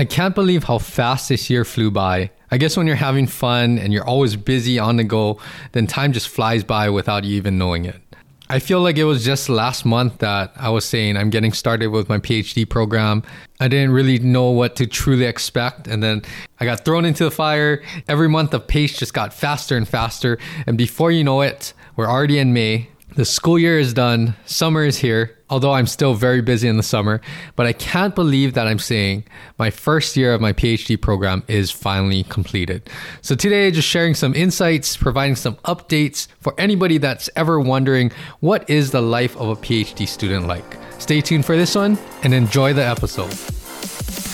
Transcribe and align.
I 0.00 0.06
can't 0.06 0.34
believe 0.34 0.64
how 0.64 0.78
fast 0.78 1.28
this 1.28 1.50
year 1.50 1.62
flew 1.62 1.90
by. 1.90 2.30
I 2.50 2.56
guess 2.56 2.74
when 2.74 2.86
you're 2.86 2.96
having 2.96 3.26
fun 3.26 3.78
and 3.78 3.92
you're 3.92 4.08
always 4.08 4.34
busy 4.34 4.78
on 4.78 4.96
the 4.96 5.04
go, 5.04 5.38
then 5.72 5.86
time 5.86 6.14
just 6.14 6.30
flies 6.30 6.64
by 6.64 6.88
without 6.88 7.24
you 7.24 7.36
even 7.36 7.58
knowing 7.58 7.84
it. 7.84 8.00
I 8.48 8.60
feel 8.60 8.80
like 8.80 8.96
it 8.96 9.04
was 9.04 9.22
just 9.22 9.50
last 9.50 9.84
month 9.84 10.20
that 10.20 10.52
I 10.56 10.70
was 10.70 10.86
saying 10.86 11.18
I'm 11.18 11.28
getting 11.28 11.52
started 11.52 11.88
with 11.88 12.08
my 12.08 12.16
PhD 12.16 12.66
program. 12.66 13.22
I 13.60 13.68
didn't 13.68 13.92
really 13.92 14.18
know 14.18 14.48
what 14.48 14.74
to 14.76 14.86
truly 14.86 15.26
expect. 15.26 15.86
And 15.86 16.02
then 16.02 16.22
I 16.60 16.64
got 16.64 16.82
thrown 16.86 17.04
into 17.04 17.24
the 17.24 17.30
fire. 17.30 17.82
Every 18.08 18.26
month 18.26 18.52
the 18.52 18.58
pace 18.58 18.98
just 18.98 19.12
got 19.12 19.34
faster 19.34 19.76
and 19.76 19.86
faster. 19.86 20.38
And 20.66 20.78
before 20.78 21.12
you 21.12 21.24
know 21.24 21.42
it, 21.42 21.74
we're 21.96 22.08
already 22.08 22.38
in 22.38 22.54
May. 22.54 22.88
The 23.16 23.26
school 23.26 23.58
year 23.58 23.78
is 23.78 23.92
done. 23.92 24.34
Summer 24.46 24.82
is 24.82 24.96
here 24.96 25.36
although 25.50 25.72
I'm 25.72 25.86
still 25.86 26.14
very 26.14 26.40
busy 26.40 26.68
in 26.68 26.76
the 26.76 26.82
summer, 26.82 27.20
but 27.56 27.66
I 27.66 27.72
can't 27.72 28.14
believe 28.14 28.54
that 28.54 28.66
I'm 28.66 28.78
saying 28.78 29.24
my 29.58 29.70
first 29.70 30.16
year 30.16 30.32
of 30.32 30.40
my 30.40 30.52
PhD 30.52 30.98
program 30.98 31.42
is 31.48 31.70
finally 31.70 32.22
completed. 32.24 32.88
So 33.20 33.34
today, 33.34 33.70
just 33.70 33.88
sharing 33.88 34.14
some 34.14 34.34
insights, 34.34 34.96
providing 34.96 35.36
some 35.36 35.56
updates 35.56 36.28
for 36.40 36.54
anybody 36.56 36.98
that's 36.98 37.28
ever 37.36 37.60
wondering 37.60 38.12
what 38.38 38.68
is 38.70 38.92
the 38.92 39.02
life 39.02 39.36
of 39.36 39.48
a 39.48 39.56
PhD 39.56 40.06
student 40.06 40.46
like. 40.46 40.78
Stay 40.98 41.20
tuned 41.20 41.44
for 41.44 41.56
this 41.56 41.74
one 41.74 41.98
and 42.22 42.32
enjoy 42.32 42.72
the 42.72 42.84
episode. 42.84 43.34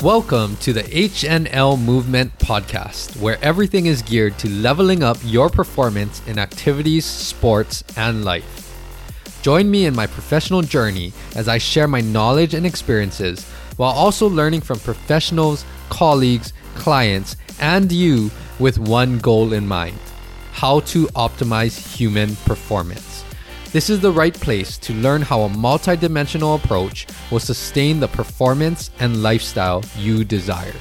Welcome 0.02 0.56
to 0.58 0.74
the 0.74 0.82
HNL 0.82 1.80
Movement 1.80 2.38
podcast, 2.38 3.18
where 3.18 3.42
everything 3.42 3.86
is 3.86 4.02
geared 4.02 4.38
to 4.40 4.50
leveling 4.50 5.02
up 5.02 5.16
your 5.24 5.48
performance 5.48 6.20
in 6.26 6.38
activities, 6.38 7.06
sports, 7.06 7.82
and 7.96 8.22
life. 8.22 8.55
Join 9.42 9.70
me 9.70 9.86
in 9.86 9.94
my 9.94 10.06
professional 10.06 10.62
journey 10.62 11.12
as 11.34 11.48
I 11.48 11.58
share 11.58 11.88
my 11.88 12.00
knowledge 12.00 12.54
and 12.54 12.66
experiences 12.66 13.44
while 13.76 13.92
also 13.92 14.28
learning 14.28 14.62
from 14.62 14.80
professionals, 14.80 15.64
colleagues, 15.88 16.52
clients, 16.74 17.36
and 17.60 17.90
you 17.92 18.30
with 18.58 18.78
one 18.78 19.18
goal 19.18 19.52
in 19.52 19.66
mind 19.66 19.98
how 20.56 20.80
to 20.80 21.06
optimize 21.08 21.76
human 21.94 22.34
performance. 22.46 23.24
This 23.72 23.90
is 23.90 24.00
the 24.00 24.10
right 24.10 24.32
place 24.32 24.78
to 24.78 24.94
learn 24.94 25.20
how 25.20 25.42
a 25.42 25.50
multidimensional 25.50 26.56
approach 26.56 27.06
will 27.30 27.40
sustain 27.40 28.00
the 28.00 28.08
performance 28.08 28.90
and 28.98 29.22
lifestyle 29.22 29.84
you 29.98 30.24
desire. 30.24 30.72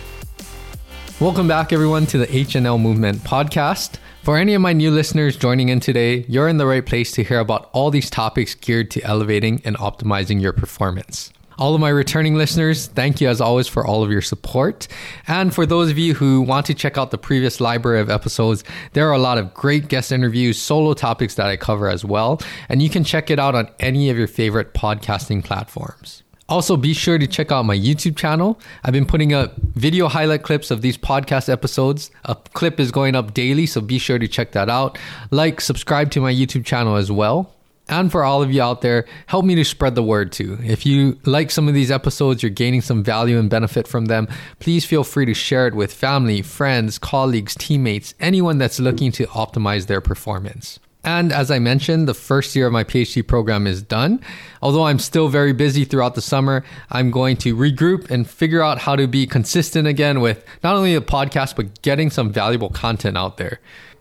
Welcome 1.20 1.50
back, 1.50 1.74
everyone, 1.74 2.06
to 2.06 2.18
the 2.18 2.28
HNL 2.28 2.80
Movement 2.80 3.18
podcast. 3.18 3.98
For 4.26 4.38
any 4.40 4.56
of 4.56 4.62
my 4.64 4.74
new 4.74 4.90
listeners 4.90 5.38
joining 5.38 5.70
in 5.70 5.80
today, 5.80 6.26
you're 6.28 6.48
in 6.48 6.58
the 6.58 6.66
right 6.66 6.84
place 6.84 7.12
to 7.12 7.24
hear 7.24 7.38
about 7.38 7.70
all 7.74 7.92
these 7.92 8.10
topics 8.10 8.56
geared 8.56 8.90
to 8.90 9.02
elevating 9.04 9.62
and 9.64 9.78
optimizing 9.78 10.42
your 10.42 10.52
performance. 10.52 11.32
All 11.60 11.76
of 11.76 11.80
my 11.80 11.90
returning 11.90 12.34
listeners, 12.34 12.88
thank 12.88 13.22
you 13.22 13.30
as 13.30 13.40
always 13.40 13.68
for 13.68 13.86
all 13.86 14.02
of 14.02 14.10
your 14.10 14.24
support. 14.24 14.88
And 15.28 15.54
for 15.54 15.68
those 15.68 15.92
of 15.92 16.00
you 16.00 16.16
who 16.16 16.42
want 16.42 16.66
to 16.66 16.74
check 16.74 16.98
out 16.98 17.12
the 17.12 17.20
previous 17.20 17.62
library 17.62 18.00
of 18.00 18.10
episodes, 18.10 18.64
there 18.94 19.08
are 19.08 19.14
a 19.14 19.20
lot 19.20 19.38
of 19.38 19.54
great 19.54 19.90
guest 19.90 20.12
interviews, 20.12 20.60
solo 20.60 20.96
topics 20.96 21.36
that 21.36 21.46
I 21.46 21.56
cover 21.56 21.88
as 21.88 22.04
well. 22.04 22.42
And 22.68 22.82
you 22.82 22.90
can 22.90 23.04
check 23.04 23.30
it 23.30 23.38
out 23.38 23.54
on 23.54 23.70
any 23.80 24.10
of 24.10 24.18
your 24.18 24.28
favorite 24.28 24.74
podcasting 24.74 25.44
platforms. 25.44 26.24
Also, 26.48 26.78
be 26.78 26.94
sure 26.94 27.18
to 27.18 27.26
check 27.26 27.52
out 27.52 27.66
my 27.66 27.76
YouTube 27.76 28.16
channel. 28.16 28.60
I've 28.84 28.94
been 28.94 29.08
putting 29.08 29.34
up 29.34 29.56
video 29.74 30.08
highlight 30.08 30.44
clips 30.44 30.70
of 30.70 30.84
these 30.84 30.96
podcast 30.96 31.50
episodes. 31.50 32.12
A 32.26 32.36
clip 32.36 32.80
is 32.80 32.92
going 32.92 33.16
up 33.16 33.34
daily, 33.34 33.66
so 33.66 33.82
be 33.82 33.98
sure 33.98 34.20
to 34.20 34.28
check 34.28 34.52
that 34.52 34.70
out. 34.70 35.00
Like, 35.32 35.60
subscribe 35.60 36.12
to 36.12 36.22
my 36.22 36.32
YouTube 36.32 36.64
channel 36.64 36.98
as 36.98 37.12
well. 37.12 37.52
And 37.88 38.12
for 38.12 38.24
all 38.24 38.44
of 38.44 38.52
you 38.52 38.62
out 38.62 38.82
there, 38.82 39.06
help 39.26 39.44
me 39.46 39.56
to 39.56 39.66
spread 39.66 39.96
the 39.96 40.04
word 40.04 40.32
too. 40.32 40.58
If 40.64 40.86
you 40.86 41.20
like 41.26 41.50
some 41.50 41.68
of 41.68 41.74
these 41.74 41.92
episodes, 41.92 42.44
you're 42.44 42.50
gaining 42.52 42.82
some 42.82 43.04
value 43.04 43.40
and 43.40 43.50
benefit 43.50 43.88
from 43.88 44.06
them, 44.06 44.28
please 44.60 44.86
feel 44.86 45.04
free 45.04 45.26
to 45.26 45.34
share 45.34 45.68
it 45.68 45.76
with 45.76 45.94
family, 45.94 46.42
friends, 46.42 46.98
colleagues, 46.98 47.56
teammates, 47.56 48.16
anyone 48.20 48.58
that's 48.58 48.80
looking 48.80 49.12
to 49.14 49.28
optimize 49.28 49.86
their 49.86 50.02
performance. 50.02 50.80
And 51.06 51.32
as 51.32 51.52
I 51.52 51.60
mentioned, 51.60 52.08
the 52.08 52.16
first 52.16 52.56
year 52.56 52.66
of 52.66 52.74
my 52.74 52.84
PhD 52.84 53.26
program 53.26 53.68
is 53.68 53.84
done. 53.84 54.22
Although 54.64 54.88
I'm 54.88 54.98
still 54.98 55.28
very 55.30 55.54
busy 55.54 55.86
throughout 55.86 56.16
the 56.16 56.22
summer, 56.22 56.64
I'm 56.90 57.12
going 57.12 57.38
to 57.38 57.56
regroup 57.56 58.10
and 58.10 58.28
figure 58.28 58.64
out 58.64 58.80
how 58.80 58.96
to 58.96 59.08
be 59.08 59.28
consistent 59.28 59.88
again 59.88 60.20
with 60.20 60.44
not 60.64 60.76
only 60.76 60.96
the 60.96 61.02
podcast, 61.02 61.56
but 61.56 61.80
getting 61.84 62.10
some 62.10 62.32
valuable 62.32 62.70
content 62.70 63.20
out 63.20 63.38
there. 63.38 63.60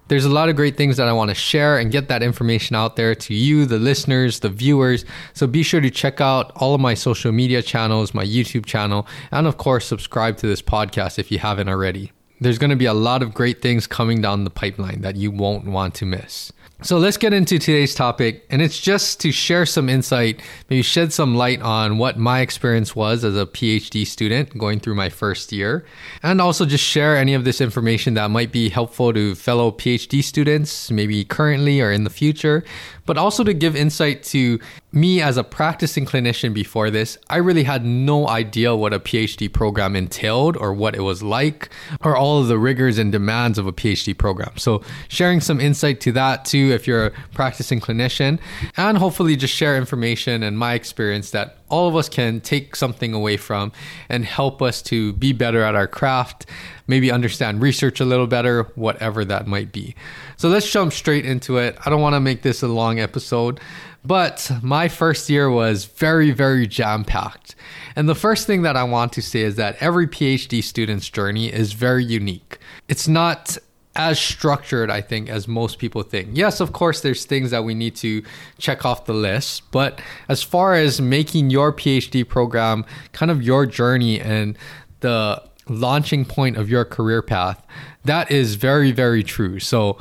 There's 0.08 0.24
a 0.24 0.30
lot 0.30 0.48
of 0.48 0.56
great 0.56 0.78
things 0.78 0.96
that 0.96 1.06
I 1.06 1.12
want 1.12 1.28
to 1.28 1.34
share 1.34 1.78
and 1.78 1.92
get 1.92 2.08
that 2.08 2.22
information 2.22 2.74
out 2.74 2.96
there 2.96 3.14
to 3.14 3.34
you, 3.34 3.66
the 3.66 3.78
listeners, 3.78 4.40
the 4.40 4.48
viewers. 4.48 5.04
So 5.34 5.46
be 5.46 5.62
sure 5.62 5.82
to 5.82 5.90
check 5.90 6.22
out 6.22 6.52
all 6.56 6.74
of 6.74 6.80
my 6.80 6.94
social 6.94 7.32
media 7.32 7.60
channels, 7.60 8.14
my 8.14 8.24
YouTube 8.24 8.64
channel, 8.64 9.06
and 9.30 9.46
of 9.46 9.58
course, 9.58 9.84
subscribe 9.84 10.38
to 10.38 10.46
this 10.46 10.62
podcast 10.62 11.18
if 11.18 11.30
you 11.30 11.38
haven't 11.38 11.68
already. 11.68 12.12
There's 12.40 12.58
going 12.58 12.70
to 12.70 12.76
be 12.76 12.86
a 12.86 12.94
lot 12.94 13.22
of 13.22 13.32
great 13.32 13.60
things 13.60 13.86
coming 13.86 14.22
down 14.22 14.44
the 14.44 14.50
pipeline 14.50 15.02
that 15.02 15.16
you 15.16 15.30
won't 15.30 15.66
want 15.66 15.94
to 15.96 16.06
miss. 16.06 16.52
So 16.84 16.98
let's 16.98 17.16
get 17.16 17.32
into 17.32 17.58
today's 17.58 17.94
topic, 17.94 18.44
and 18.50 18.60
it's 18.60 18.78
just 18.78 19.18
to 19.20 19.32
share 19.32 19.64
some 19.64 19.88
insight, 19.88 20.42
maybe 20.68 20.82
shed 20.82 21.14
some 21.14 21.34
light 21.34 21.62
on 21.62 21.96
what 21.96 22.18
my 22.18 22.40
experience 22.40 22.94
was 22.94 23.24
as 23.24 23.38
a 23.38 23.46
PhD 23.46 24.06
student 24.06 24.58
going 24.58 24.80
through 24.80 24.94
my 24.94 25.08
first 25.08 25.50
year, 25.50 25.86
and 26.22 26.42
also 26.42 26.66
just 26.66 26.84
share 26.84 27.16
any 27.16 27.32
of 27.32 27.44
this 27.44 27.62
information 27.62 28.12
that 28.14 28.30
might 28.30 28.52
be 28.52 28.68
helpful 28.68 29.14
to 29.14 29.34
fellow 29.34 29.70
PhD 29.70 30.22
students, 30.22 30.90
maybe 30.90 31.24
currently 31.24 31.80
or 31.80 31.90
in 31.90 32.04
the 32.04 32.10
future, 32.10 32.62
but 33.06 33.16
also 33.16 33.44
to 33.44 33.54
give 33.54 33.74
insight 33.74 34.22
to 34.24 34.60
me 34.92 35.20
as 35.20 35.36
a 35.36 35.44
practicing 35.44 36.06
clinician 36.06 36.54
before 36.54 36.90
this. 36.90 37.18
I 37.28 37.36
really 37.36 37.64
had 37.64 37.84
no 37.84 38.28
idea 38.28 38.76
what 38.76 38.92
a 38.92 39.00
PhD 39.00 39.52
program 39.52 39.96
entailed 39.96 40.56
or 40.56 40.72
what 40.72 40.94
it 40.94 41.00
was 41.00 41.22
like 41.22 41.68
or 42.02 42.16
all 42.16 42.40
of 42.40 42.48
the 42.48 42.58
rigors 42.58 42.98
and 42.98 43.10
demands 43.10 43.58
of 43.58 43.66
a 43.66 43.72
PhD 43.72 44.16
program. 44.16 44.56
So, 44.56 44.82
sharing 45.08 45.40
some 45.40 45.60
insight 45.60 46.00
to 46.02 46.12
that 46.12 46.44
too, 46.44 46.72
if 46.74 46.86
you're 46.86 47.06
a 47.06 47.10
practicing 47.32 47.80
clinician, 47.80 48.38
and 48.76 48.98
hopefully 48.98 49.36
just 49.36 49.54
share 49.54 49.76
information 49.76 50.42
and 50.42 50.58
my 50.58 50.74
experience 50.74 51.30
that 51.30 51.58
all 51.68 51.88
of 51.88 51.96
us 51.96 52.08
can 52.08 52.40
take 52.40 52.76
something 52.76 53.14
away 53.14 53.36
from 53.36 53.72
and 54.08 54.24
help 54.24 54.60
us 54.60 54.82
to 54.82 55.12
be 55.14 55.32
better 55.32 55.62
at 55.62 55.74
our 55.74 55.86
craft, 55.86 56.46
maybe 56.86 57.10
understand 57.10 57.60
research 57.60 58.00
a 58.00 58.04
little 58.04 58.26
better, 58.26 58.64
whatever 58.74 59.24
that 59.24 59.46
might 59.46 59.72
be. 59.72 59.94
So 60.36 60.48
let's 60.48 60.70
jump 60.70 60.92
straight 60.92 61.24
into 61.24 61.56
it. 61.56 61.76
I 61.84 61.90
don't 61.90 62.02
want 62.02 62.14
to 62.14 62.20
make 62.20 62.42
this 62.42 62.62
a 62.62 62.68
long 62.68 63.00
episode, 63.00 63.60
but 64.04 64.50
my 64.62 64.88
first 64.88 65.30
year 65.30 65.50
was 65.50 65.86
very, 65.86 66.30
very 66.30 66.66
jam 66.66 67.04
packed. 67.04 67.54
And 67.96 68.08
the 68.08 68.14
first 68.14 68.46
thing 68.46 68.62
that 68.62 68.76
I 68.76 68.84
want 68.84 69.12
to 69.14 69.22
say 69.22 69.40
is 69.40 69.56
that 69.56 69.76
every 69.80 70.06
PhD 70.06 70.62
student's 70.62 71.08
journey 71.08 71.52
is 71.52 71.72
very 71.72 72.04
unique. 72.04 72.58
It's 72.88 73.08
not 73.08 73.56
as 73.96 74.18
structured, 74.18 74.90
I 74.90 75.00
think, 75.00 75.28
as 75.28 75.46
most 75.46 75.78
people 75.78 76.02
think. 76.02 76.30
Yes, 76.32 76.60
of 76.60 76.72
course, 76.72 77.00
there's 77.00 77.24
things 77.24 77.50
that 77.50 77.64
we 77.64 77.74
need 77.74 77.94
to 77.96 78.22
check 78.58 78.84
off 78.84 79.06
the 79.06 79.14
list, 79.14 79.70
but 79.70 80.00
as 80.28 80.42
far 80.42 80.74
as 80.74 81.00
making 81.00 81.50
your 81.50 81.72
PhD 81.72 82.26
program 82.26 82.84
kind 83.12 83.30
of 83.30 83.42
your 83.42 83.66
journey 83.66 84.20
and 84.20 84.58
the 85.00 85.42
launching 85.68 86.24
point 86.24 86.56
of 86.56 86.68
your 86.68 86.84
career 86.84 87.22
path, 87.22 87.64
that 88.04 88.30
is 88.30 88.56
very, 88.56 88.92
very 88.92 89.22
true. 89.22 89.60
So, 89.60 89.98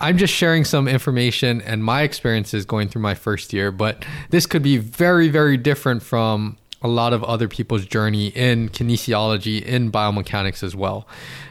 I'm 0.00 0.18
just 0.18 0.34
sharing 0.34 0.64
some 0.64 0.88
information 0.88 1.60
and 1.62 1.84
my 1.84 2.02
experiences 2.02 2.64
going 2.64 2.88
through 2.88 3.02
my 3.02 3.14
first 3.14 3.52
year, 3.52 3.70
but 3.70 4.04
this 4.30 4.46
could 4.46 4.62
be 4.62 4.76
very, 4.76 5.28
very 5.28 5.56
different 5.56 6.02
from 6.02 6.58
a 6.82 6.88
lot 6.88 7.12
of 7.12 7.22
other 7.24 7.48
people's 7.48 7.86
journey 7.86 8.28
in 8.28 8.68
kinesiology, 8.68 9.62
in 9.62 9.90
biomechanics 9.90 10.62
as 10.62 10.74
well. 10.74 11.06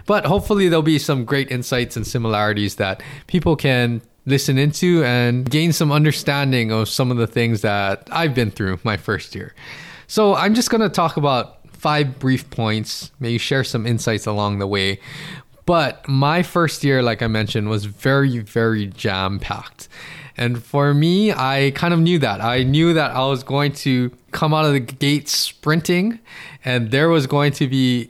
But 0.06 0.25
hopefully, 0.25 0.68
there'll 0.68 0.84
be 0.84 1.00
some 1.00 1.25
great 1.25 1.52
insights 1.52 1.96
and 1.96 2.06
similarities 2.06 2.75
that 2.75 3.02
people 3.28 3.56
can 3.56 4.02
listen 4.25 4.58
into 4.58 5.03
and 5.03 5.50
gain 5.50 5.74
some 5.74 5.92
understanding 5.92 6.72
of 6.72 6.88
some 6.88 7.12
of 7.12 7.18
the 7.18 7.28
things 7.28 7.62
that 7.62 8.08
I've 8.12 8.36
been 8.36 8.52
through 8.52 8.80
my 8.84 8.97
first 8.97 9.36
year. 9.36 9.53
So, 10.08 10.36
I'm 10.36 10.53
just 10.53 10.69
going 10.69 10.81
to 10.81 10.90
talk 10.90 11.18
about 11.18 11.58
five 11.72 12.19
brief 12.19 12.50
points, 12.52 13.12
maybe 13.19 13.40
share 13.40 13.63
some 13.63 13.88
insights 13.88 14.28
along 14.28 14.60
the 14.60 14.68
way. 14.68 15.00
But 15.66 16.07
my 16.07 16.44
first 16.44 16.84
year, 16.84 17.01
like 17.01 17.22
I 17.22 17.27
mentioned, 17.27 17.69
was 17.69 17.86
very, 17.86 18.39
very 18.39 18.88
jam 18.88 19.39
packed. 19.39 19.88
And 20.41 20.63
for 20.63 20.91
me, 20.95 21.31
I 21.31 21.71
kind 21.75 21.93
of 21.93 21.99
knew 21.99 22.17
that. 22.17 22.41
I 22.41 22.63
knew 22.63 22.95
that 22.95 23.11
I 23.11 23.27
was 23.27 23.43
going 23.43 23.73
to 23.73 24.09
come 24.31 24.55
out 24.55 24.65
of 24.65 24.73
the 24.73 24.79
gate 24.79 25.29
sprinting, 25.29 26.19
and 26.65 26.89
there 26.89 27.09
was 27.09 27.27
going 27.27 27.51
to 27.53 27.67
be 27.67 28.09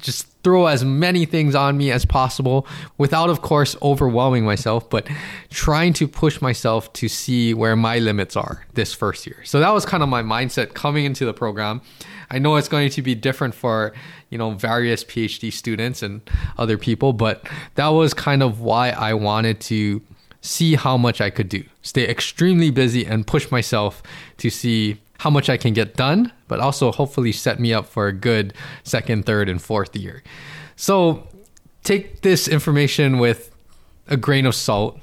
just 0.00 0.26
throw 0.42 0.66
as 0.66 0.84
many 0.84 1.24
things 1.24 1.54
on 1.54 1.78
me 1.78 1.92
as 1.92 2.04
possible 2.04 2.66
without, 2.96 3.30
of 3.30 3.42
course, 3.42 3.76
overwhelming 3.80 4.44
myself, 4.44 4.90
but 4.90 5.08
trying 5.50 5.92
to 5.92 6.08
push 6.08 6.40
myself 6.40 6.92
to 6.94 7.06
see 7.06 7.54
where 7.54 7.76
my 7.76 8.00
limits 8.00 8.34
are 8.34 8.66
this 8.74 8.92
first 8.92 9.24
year. 9.24 9.40
So 9.44 9.60
that 9.60 9.70
was 9.70 9.86
kind 9.86 10.02
of 10.02 10.08
my 10.08 10.22
mindset 10.24 10.74
coming 10.74 11.04
into 11.04 11.24
the 11.24 11.32
program. 11.32 11.80
I 12.28 12.40
know 12.40 12.56
it's 12.56 12.68
going 12.68 12.90
to 12.90 13.02
be 13.02 13.14
different 13.14 13.54
for, 13.54 13.92
you 14.30 14.38
know, 14.38 14.50
various 14.50 15.04
PhD 15.04 15.52
students 15.52 16.02
and 16.02 16.28
other 16.58 16.76
people, 16.76 17.12
but 17.12 17.48
that 17.76 17.88
was 17.88 18.14
kind 18.14 18.42
of 18.42 18.60
why 18.60 18.90
I 18.90 19.14
wanted 19.14 19.60
to 19.60 20.02
see 20.40 20.76
how 20.76 20.96
much 20.96 21.20
I 21.20 21.30
could 21.30 21.48
do. 21.48 21.64
Stay 21.82 22.08
extremely 22.08 22.70
busy 22.70 23.04
and 23.04 23.26
push 23.26 23.50
myself 23.50 24.02
to 24.38 24.50
see 24.50 25.00
how 25.18 25.30
much 25.30 25.48
I 25.48 25.56
can 25.56 25.72
get 25.72 25.96
done, 25.96 26.32
but 26.46 26.60
also 26.60 26.92
hopefully 26.92 27.32
set 27.32 27.58
me 27.58 27.74
up 27.74 27.86
for 27.86 28.06
a 28.06 28.12
good 28.12 28.54
second, 28.84 29.26
third, 29.26 29.48
and 29.48 29.60
fourth 29.60 29.94
year. 29.96 30.22
So 30.76 31.26
take 31.82 32.22
this 32.22 32.46
information 32.46 33.18
with 33.18 33.50
a 34.06 34.16
grain 34.16 34.46
of 34.46 34.54
salt 34.54 34.98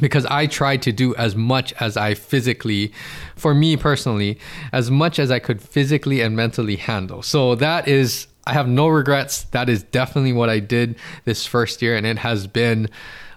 because 0.00 0.24
I 0.26 0.46
tried 0.46 0.80
to 0.82 0.92
do 0.92 1.14
as 1.16 1.36
much 1.36 1.74
as 1.74 1.98
I 1.98 2.14
physically, 2.14 2.92
for 3.36 3.54
me 3.54 3.76
personally, 3.76 4.38
as 4.72 4.90
much 4.90 5.18
as 5.18 5.30
I 5.30 5.38
could 5.38 5.60
physically 5.60 6.22
and 6.22 6.34
mentally 6.34 6.76
handle. 6.76 7.22
So 7.22 7.54
that 7.56 7.86
is, 7.86 8.26
I 8.46 8.54
have 8.54 8.68
no 8.68 8.88
regrets. 8.88 9.42
That 9.44 9.68
is 9.68 9.82
definitely 9.82 10.32
what 10.32 10.48
I 10.48 10.60
did 10.60 10.96
this 11.24 11.46
first 11.46 11.82
year, 11.82 11.94
and 11.94 12.06
it 12.06 12.18
has 12.18 12.46
been 12.46 12.88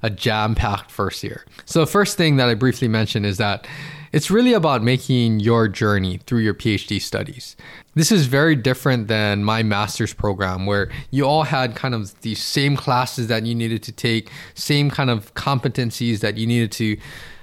a 0.06 0.10
jam 0.12 0.54
packed 0.54 0.92
first 0.92 1.24
year. 1.24 1.44
So 1.66 1.80
the 1.80 1.88
first 1.88 2.16
thing 2.16 2.38
that 2.38 2.48
I 2.48 2.54
briefly 2.54 2.88
mentioned 2.88 3.25
is 3.25 3.38
that 3.38 3.68
it's 4.13 4.30
really 4.30 4.54
about 4.54 4.84
making 4.84 5.40
your 5.40 5.68
journey 5.68 6.19
through 6.28 6.42
your 6.42 6.54
PhD 6.54 7.02
studies. 7.02 7.57
This 7.96 8.12
is 8.12 8.28
very 8.28 8.56
different 8.56 9.07
than 9.07 9.44
my 9.44 9.63
master's 9.63 10.13
program, 10.13 10.68
where 10.68 10.92
you 11.10 11.25
all 11.25 11.42
had 11.42 11.75
kind 11.75 11.96
of 11.96 12.22
the 12.22 12.36
same 12.36 12.78
classes 12.78 13.28
that 13.28 13.48
you 13.48 13.56
needed 13.56 13.81
to 13.84 13.92
take, 13.92 14.30
same 14.54 14.92
kind 14.92 15.10
of 15.10 15.34
competencies 15.34 16.19
that 16.19 16.38
you 16.38 16.46
needed 16.46 16.72
to 16.74 16.98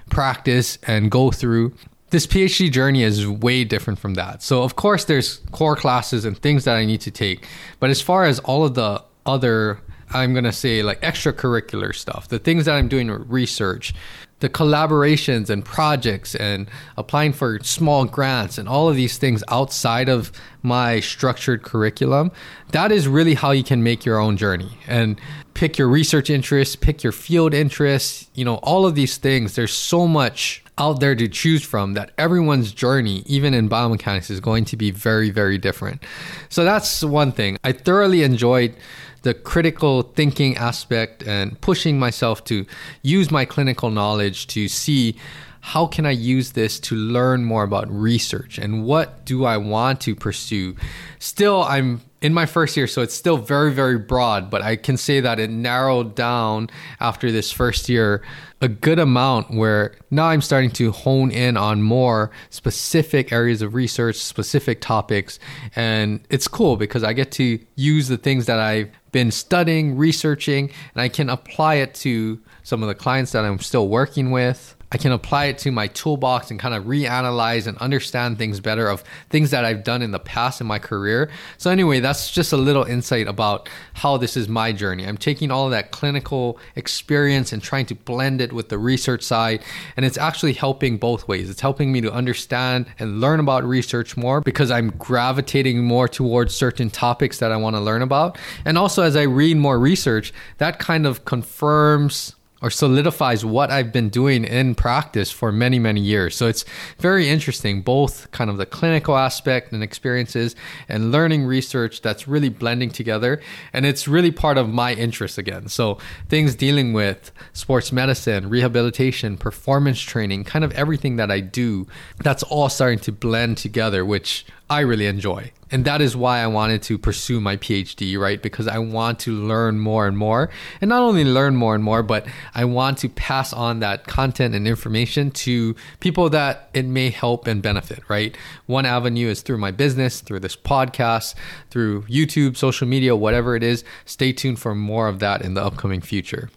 practice 0.08 0.78
and 0.86 1.10
go 1.10 1.32
through. 1.32 1.74
This 2.10 2.28
PhD 2.28 2.70
journey 2.70 3.02
is 3.02 3.26
way 3.26 3.64
different 3.64 3.98
from 3.98 4.14
that. 4.14 4.40
So, 4.40 4.62
of 4.62 4.76
course, 4.76 5.04
there's 5.04 5.38
core 5.50 5.74
classes 5.74 6.24
and 6.24 6.38
things 6.38 6.62
that 6.64 6.76
I 6.76 6.84
need 6.84 7.00
to 7.00 7.10
take. 7.10 7.44
But 7.80 7.90
as 7.90 8.00
far 8.00 8.24
as 8.24 8.38
all 8.40 8.64
of 8.64 8.74
the 8.74 9.02
other 9.26 9.80
I'm 10.14 10.32
going 10.32 10.44
to 10.44 10.52
say 10.52 10.82
like 10.82 11.00
extracurricular 11.02 11.94
stuff, 11.94 12.28
the 12.28 12.38
things 12.38 12.66
that 12.66 12.74
I'm 12.74 12.88
doing 12.88 13.10
research, 13.28 13.94
the 14.40 14.48
collaborations 14.48 15.48
and 15.50 15.64
projects 15.64 16.34
and 16.34 16.68
applying 16.96 17.32
for 17.32 17.60
small 17.62 18.04
grants 18.04 18.58
and 18.58 18.68
all 18.68 18.88
of 18.88 18.96
these 18.96 19.16
things 19.16 19.44
outside 19.48 20.08
of 20.08 20.32
my 20.62 21.00
structured 21.00 21.62
curriculum, 21.62 22.32
that 22.72 22.90
is 22.90 23.06
really 23.06 23.34
how 23.34 23.52
you 23.52 23.62
can 23.62 23.82
make 23.82 24.04
your 24.04 24.18
own 24.18 24.36
journey 24.36 24.76
and 24.86 25.20
pick 25.54 25.78
your 25.78 25.88
research 25.88 26.28
interests, 26.28 26.74
pick 26.74 27.02
your 27.04 27.12
field 27.12 27.54
interests, 27.54 28.28
you 28.34 28.44
know, 28.44 28.56
all 28.56 28.84
of 28.84 28.94
these 28.94 29.16
things. 29.16 29.54
There's 29.54 29.72
so 29.72 30.08
much 30.08 30.64
out 30.78 31.00
there 31.00 31.14
to 31.14 31.28
choose 31.28 31.62
from 31.62 31.94
that 31.94 32.10
everyone's 32.18 32.72
journey, 32.72 33.22
even 33.26 33.54
in 33.54 33.68
biomechanics, 33.68 34.30
is 34.30 34.40
going 34.40 34.64
to 34.64 34.76
be 34.76 34.90
very, 34.90 35.30
very 35.30 35.58
different. 35.58 36.02
So 36.48 36.64
that's 36.64 37.04
one 37.04 37.30
thing. 37.30 37.58
I 37.62 37.72
thoroughly 37.72 38.22
enjoyed 38.22 38.74
the 39.22 39.34
critical 39.34 40.02
thinking 40.02 40.56
aspect 40.56 41.22
and 41.22 41.60
pushing 41.60 41.98
myself 41.98 42.44
to 42.44 42.66
use 43.02 43.30
my 43.30 43.44
clinical 43.44 43.90
knowledge 43.90 44.46
to 44.48 44.68
see 44.68 45.16
how 45.64 45.86
can 45.86 46.04
I 46.04 46.10
use 46.10 46.52
this 46.52 46.80
to 46.80 46.96
learn 46.96 47.44
more 47.44 47.62
about 47.62 47.88
research 47.88 48.58
and 48.58 48.84
what 48.84 49.24
do 49.24 49.44
I 49.44 49.58
want 49.58 50.00
to 50.02 50.16
pursue? 50.16 50.74
Still, 51.20 51.62
I'm 51.62 52.00
in 52.20 52.34
my 52.34 52.46
first 52.46 52.76
year, 52.76 52.88
so 52.88 53.00
it's 53.00 53.14
still 53.14 53.36
very, 53.36 53.72
very 53.72 53.96
broad, 53.96 54.50
but 54.50 54.60
I 54.60 54.74
can 54.74 54.96
say 54.96 55.20
that 55.20 55.38
it 55.38 55.50
narrowed 55.50 56.16
down 56.16 56.68
after 56.98 57.30
this 57.30 57.52
first 57.52 57.88
year 57.88 58.22
a 58.60 58.68
good 58.68 58.98
amount 58.98 59.52
where 59.52 59.94
now 60.10 60.26
I'm 60.26 60.40
starting 60.40 60.70
to 60.72 60.92
hone 60.92 61.30
in 61.30 61.56
on 61.56 61.82
more 61.82 62.30
specific 62.50 63.32
areas 63.32 63.60
of 63.60 63.74
research, 63.74 64.16
specific 64.16 64.80
topics. 64.80 65.38
And 65.74 66.24
it's 66.30 66.46
cool 66.46 66.76
because 66.76 67.02
I 67.02 67.12
get 67.12 67.32
to 67.32 67.58
use 67.74 68.06
the 68.06 68.16
things 68.16 68.46
that 68.46 68.60
I've 68.60 68.90
been 69.12 69.30
studying, 69.30 69.96
researching, 69.96 70.70
and 70.94 71.02
I 71.02 71.08
can 71.08 71.28
apply 71.28 71.76
it 71.76 71.94
to 71.96 72.40
some 72.62 72.82
of 72.82 72.88
the 72.88 72.94
clients 72.94 73.32
that 73.32 73.44
I'm 73.44 73.58
still 73.58 73.88
working 73.88 74.30
with. 74.30 74.74
I 74.92 74.98
can 74.98 75.10
apply 75.10 75.46
it 75.46 75.58
to 75.58 75.72
my 75.72 75.86
toolbox 75.86 76.50
and 76.50 76.60
kind 76.60 76.74
of 76.74 76.84
reanalyze 76.84 77.66
and 77.66 77.78
understand 77.78 78.36
things 78.36 78.60
better 78.60 78.88
of 78.88 79.02
things 79.30 79.50
that 79.50 79.64
I've 79.64 79.84
done 79.84 80.02
in 80.02 80.10
the 80.10 80.18
past 80.18 80.60
in 80.60 80.66
my 80.66 80.78
career. 80.78 81.30
So, 81.56 81.70
anyway, 81.70 82.00
that's 82.00 82.30
just 82.30 82.52
a 82.52 82.58
little 82.58 82.84
insight 82.84 83.26
about 83.26 83.70
how 83.94 84.18
this 84.18 84.36
is 84.36 84.48
my 84.48 84.70
journey. 84.70 85.06
I'm 85.06 85.16
taking 85.16 85.50
all 85.50 85.70
that 85.70 85.92
clinical 85.92 86.58
experience 86.76 87.54
and 87.54 87.62
trying 87.62 87.86
to 87.86 87.94
blend 87.94 88.42
it 88.42 88.52
with 88.52 88.68
the 88.68 88.76
research 88.76 89.22
side. 89.22 89.62
And 89.96 90.04
it's 90.04 90.18
actually 90.18 90.52
helping 90.52 90.98
both 90.98 91.26
ways. 91.26 91.48
It's 91.48 91.62
helping 91.62 91.90
me 91.90 92.02
to 92.02 92.12
understand 92.12 92.84
and 92.98 93.18
learn 93.18 93.40
about 93.40 93.64
research 93.64 94.18
more 94.18 94.42
because 94.42 94.70
I'm 94.70 94.90
gravitating 94.98 95.82
more 95.82 96.06
towards 96.06 96.54
certain 96.54 96.90
topics 96.90 97.38
that 97.38 97.50
I 97.50 97.56
want 97.56 97.76
to 97.76 97.80
learn 97.80 98.02
about. 98.02 98.36
And 98.66 98.76
also, 98.76 99.02
as 99.02 99.16
I 99.16 99.22
read 99.22 99.56
more 99.56 99.78
research, 99.78 100.34
that 100.58 100.78
kind 100.78 101.06
of 101.06 101.24
confirms 101.24 102.36
or 102.62 102.70
solidifies 102.70 103.44
what 103.44 103.70
I've 103.70 103.92
been 103.92 104.08
doing 104.08 104.44
in 104.44 104.74
practice 104.74 105.30
for 105.30 105.52
many, 105.52 105.78
many 105.78 106.00
years. 106.00 106.36
So 106.36 106.46
it's 106.46 106.64
very 106.98 107.28
interesting, 107.28 107.82
both 107.82 108.30
kind 108.30 108.48
of 108.48 108.56
the 108.56 108.64
clinical 108.66 109.16
aspect 109.16 109.72
and 109.72 109.82
experiences 109.82 110.54
and 110.88 111.10
learning 111.10 111.44
research 111.44 112.00
that's 112.00 112.28
really 112.28 112.48
blending 112.48 112.90
together. 112.90 113.40
And 113.72 113.84
it's 113.84 114.06
really 114.06 114.30
part 114.30 114.56
of 114.56 114.68
my 114.68 114.94
interest 114.94 115.38
again. 115.38 115.68
So 115.68 115.98
things 116.28 116.54
dealing 116.54 116.92
with 116.92 117.32
sports 117.52 117.92
medicine, 117.92 118.48
rehabilitation, 118.48 119.36
performance 119.36 120.00
training, 120.00 120.44
kind 120.44 120.64
of 120.64 120.72
everything 120.72 121.16
that 121.16 121.30
I 121.30 121.40
do, 121.40 121.86
that's 122.22 122.44
all 122.44 122.68
starting 122.68 123.00
to 123.00 123.12
blend 123.12 123.58
together, 123.58 124.04
which 124.04 124.46
I 124.70 124.80
really 124.80 125.06
enjoy. 125.06 125.50
And 125.72 125.86
that 125.86 126.02
is 126.02 126.14
why 126.14 126.40
I 126.40 126.46
wanted 126.46 126.82
to 126.82 126.98
pursue 126.98 127.40
my 127.40 127.56
PhD, 127.56 128.18
right? 128.18 128.40
Because 128.40 128.68
I 128.68 128.78
want 128.78 129.18
to 129.20 129.32
learn 129.32 129.78
more 129.78 130.06
and 130.06 130.18
more. 130.18 130.50
And 130.82 130.90
not 130.90 131.00
only 131.00 131.24
learn 131.24 131.56
more 131.56 131.74
and 131.74 131.82
more, 131.82 132.02
but 132.02 132.26
I 132.54 132.66
want 132.66 132.98
to 132.98 133.08
pass 133.08 133.54
on 133.54 133.80
that 133.80 134.06
content 134.06 134.54
and 134.54 134.68
information 134.68 135.30
to 135.30 135.74
people 136.00 136.28
that 136.30 136.68
it 136.74 136.84
may 136.84 137.08
help 137.08 137.46
and 137.46 137.62
benefit, 137.62 138.02
right? 138.08 138.36
One 138.66 138.84
avenue 138.84 139.28
is 139.28 139.40
through 139.40 139.58
my 139.58 139.70
business, 139.70 140.20
through 140.20 140.40
this 140.40 140.56
podcast, 140.56 141.34
through 141.70 142.02
YouTube, 142.02 142.58
social 142.58 142.86
media, 142.86 143.16
whatever 143.16 143.56
it 143.56 143.62
is. 143.62 143.82
Stay 144.04 144.32
tuned 144.34 144.58
for 144.58 144.74
more 144.74 145.08
of 145.08 145.20
that 145.20 145.40
in 145.40 145.54
the 145.54 145.64
upcoming 145.64 146.02
future. 146.02 146.50